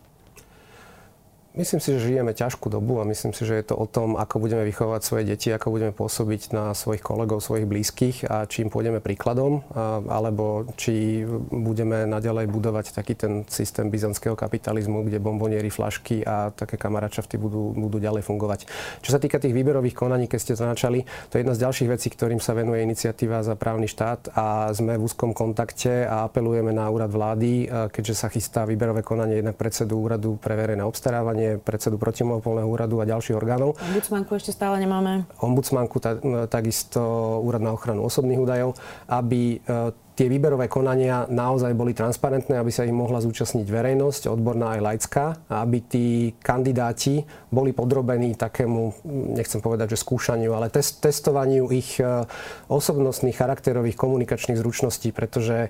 Myslím 1.55 1.79
si, 1.79 1.95
že 1.95 2.11
žijeme 2.11 2.35
ťažkú 2.35 2.67
dobu 2.67 2.99
a 2.99 3.07
myslím 3.07 3.31
si, 3.31 3.47
že 3.47 3.55
je 3.55 3.71
to 3.71 3.79
o 3.79 3.87
tom, 3.87 4.19
ako 4.19 4.43
budeme 4.43 4.67
vychovať 4.67 5.01
svoje 5.07 5.23
deti, 5.23 5.55
ako 5.55 5.71
budeme 5.71 5.95
pôsobiť 5.95 6.51
na 6.51 6.75
svojich 6.75 6.99
kolegov, 6.99 7.39
svojich 7.39 7.63
blízkych 7.63 8.27
a 8.27 8.43
či 8.43 8.67
im 8.67 8.69
pôjdeme 8.73 8.99
príkladom, 8.99 9.63
alebo 10.11 10.67
či 10.75 11.23
budeme 11.47 12.03
naďalej 12.11 12.51
budovať 12.51 12.91
taký 12.91 13.15
ten 13.15 13.47
systém 13.47 13.87
byzantského 13.87 14.35
kapitalizmu, 14.35 15.07
kde 15.07 15.23
bomboniery, 15.23 15.71
flašky 15.71 16.27
a 16.27 16.51
také 16.51 16.75
kamaračafty 16.75 17.39
budú, 17.39 17.71
budú 17.71 18.03
ďalej 18.03 18.27
fungovať. 18.27 18.67
Čo 18.99 19.15
sa 19.15 19.19
týka 19.23 19.39
tých 19.39 19.55
výberových 19.55 19.95
konaní, 19.95 20.27
keď 20.27 20.39
ste 20.43 20.59
to 20.59 20.67
načali, 20.67 21.07
to 21.31 21.39
je 21.39 21.47
jedna 21.47 21.55
z 21.55 21.63
ďalších 21.71 21.87
vecí, 21.87 22.11
ktorým 22.11 22.43
sa 22.43 22.51
venuje 22.51 22.83
iniciatíva 22.83 23.47
za 23.47 23.55
právny 23.55 23.87
štát 23.87 24.35
a 24.35 24.75
sme 24.75 24.99
v 24.99 25.07
úzkom 25.07 25.31
kontakte 25.31 26.03
a 26.03 26.27
apelujeme 26.27 26.75
na 26.75 26.91
úrad 26.91 27.15
vlády, 27.15 27.71
keďže 27.95 28.15
sa 28.19 28.27
chystá 28.27 28.67
výberové 28.67 29.07
konanie 29.07 29.39
jednak 29.39 29.55
predsedu 29.55 30.03
úradu 30.03 30.35
pre 30.35 30.59
verejné 30.59 30.83
obstarávanie 30.83 31.44
vrátane 31.45 31.61
predsedu 31.61 31.97
protimonopolného 31.97 32.67
úradu 32.67 33.01
a 33.01 33.05
ďalších 33.05 33.37
orgánov. 33.37 33.77
Ombudsmanku 33.77 34.31
ešte 34.37 34.51
stále 34.53 34.81
nemáme. 34.81 35.25
Ombudsmanku, 35.41 35.97
ta, 36.01 36.17
takisto 36.49 37.01
úrad 37.43 37.61
na 37.61 37.73
ochranu 37.73 38.05
osobných 38.05 38.39
údajov, 38.39 38.77
aby 39.09 39.59
e, 39.61 39.91
tie 40.15 40.27
výberové 40.31 40.71
konania 40.71 41.27
naozaj 41.27 41.75
boli 41.75 41.91
transparentné, 41.91 42.55
aby 42.55 42.71
sa 42.71 42.87
im 42.87 42.95
mohla 42.95 43.19
zúčastniť 43.19 43.67
verejnosť, 43.67 44.31
odborná 44.31 44.79
aj 44.79 44.81
laická, 44.81 45.25
aby 45.51 45.77
tí 45.83 46.07
kandidáti 46.39 47.25
boli 47.51 47.75
podrobení 47.75 48.33
takému, 48.37 49.05
nechcem 49.35 49.59
povedať, 49.59 49.97
že 49.97 50.03
skúšaniu, 50.05 50.55
ale 50.55 50.71
test, 50.71 51.03
testovaniu 51.03 51.69
ich 51.73 51.99
e, 51.99 52.25
osobnostných, 52.71 53.35
charakterových, 53.35 53.99
komunikačných 53.99 54.59
zručností, 54.59 55.11
pretože 55.11 55.69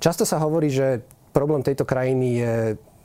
často 0.00 0.24
sa 0.24 0.40
hovorí, 0.40 0.72
že 0.72 1.04
problém 1.30 1.62
tejto 1.62 1.86
krajiny 1.86 2.28
je 2.38 2.54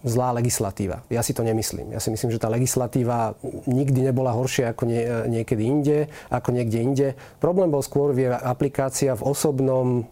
zlá 0.05 0.31
legislatíva. 0.37 1.01
Ja 1.09 1.25
si 1.25 1.33
to 1.33 1.41
nemyslím. 1.41 1.91
Ja 1.91 1.99
si 1.99 2.13
myslím, 2.13 2.29
že 2.29 2.39
tá 2.39 2.47
legislatíva 2.47 3.33
nikdy 3.65 4.13
nebola 4.13 4.31
horšia 4.37 4.71
ako 4.77 4.85
nie, 4.85 5.01
niekedy 5.27 5.63
inde, 5.65 5.97
ako 6.29 6.53
niekde 6.53 6.77
inde. 6.77 7.07
Problém 7.41 7.73
bol 7.73 7.81
skôr 7.81 8.13
v 8.13 8.29
aplikácia 8.29 9.17
v 9.17 9.25
osobnom 9.25 10.05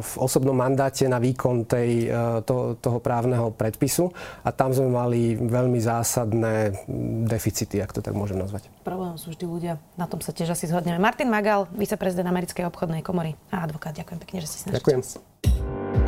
v 0.00 0.14
osobnom 0.16 0.56
mandáte 0.56 1.04
na 1.04 1.20
výkon 1.20 1.68
tej, 1.68 2.08
e, 2.08 2.40
to, 2.48 2.80
toho 2.80 2.98
právneho 3.04 3.52
predpisu 3.52 4.08
a 4.40 4.48
tam 4.48 4.72
sme 4.72 4.88
mali 4.88 5.36
veľmi 5.36 5.76
zásadné 5.76 6.72
deficity, 7.28 7.84
ak 7.84 7.92
to 7.92 8.00
tak 8.00 8.16
môžem 8.16 8.40
nazvať. 8.40 8.72
Problém 8.80 9.20
sú 9.20 9.28
vždy 9.36 9.44
ľudia, 9.44 9.74
na 10.00 10.08
tom 10.08 10.24
sa 10.24 10.32
tiež 10.32 10.56
asi 10.56 10.72
zhodneme. 10.72 10.96
Martin 10.96 11.28
Magal, 11.28 11.68
viceprezident 11.76 12.32
Americkej 12.32 12.64
obchodnej 12.64 13.04
komory 13.04 13.36
a 13.52 13.68
advokát. 13.68 13.92
Ďakujem 13.92 14.20
pekne, 14.24 14.38
že 14.40 14.48
ste 14.48 14.56
si 14.56 14.66
Ďakujem. 14.72 15.00
Čas. 15.04 16.07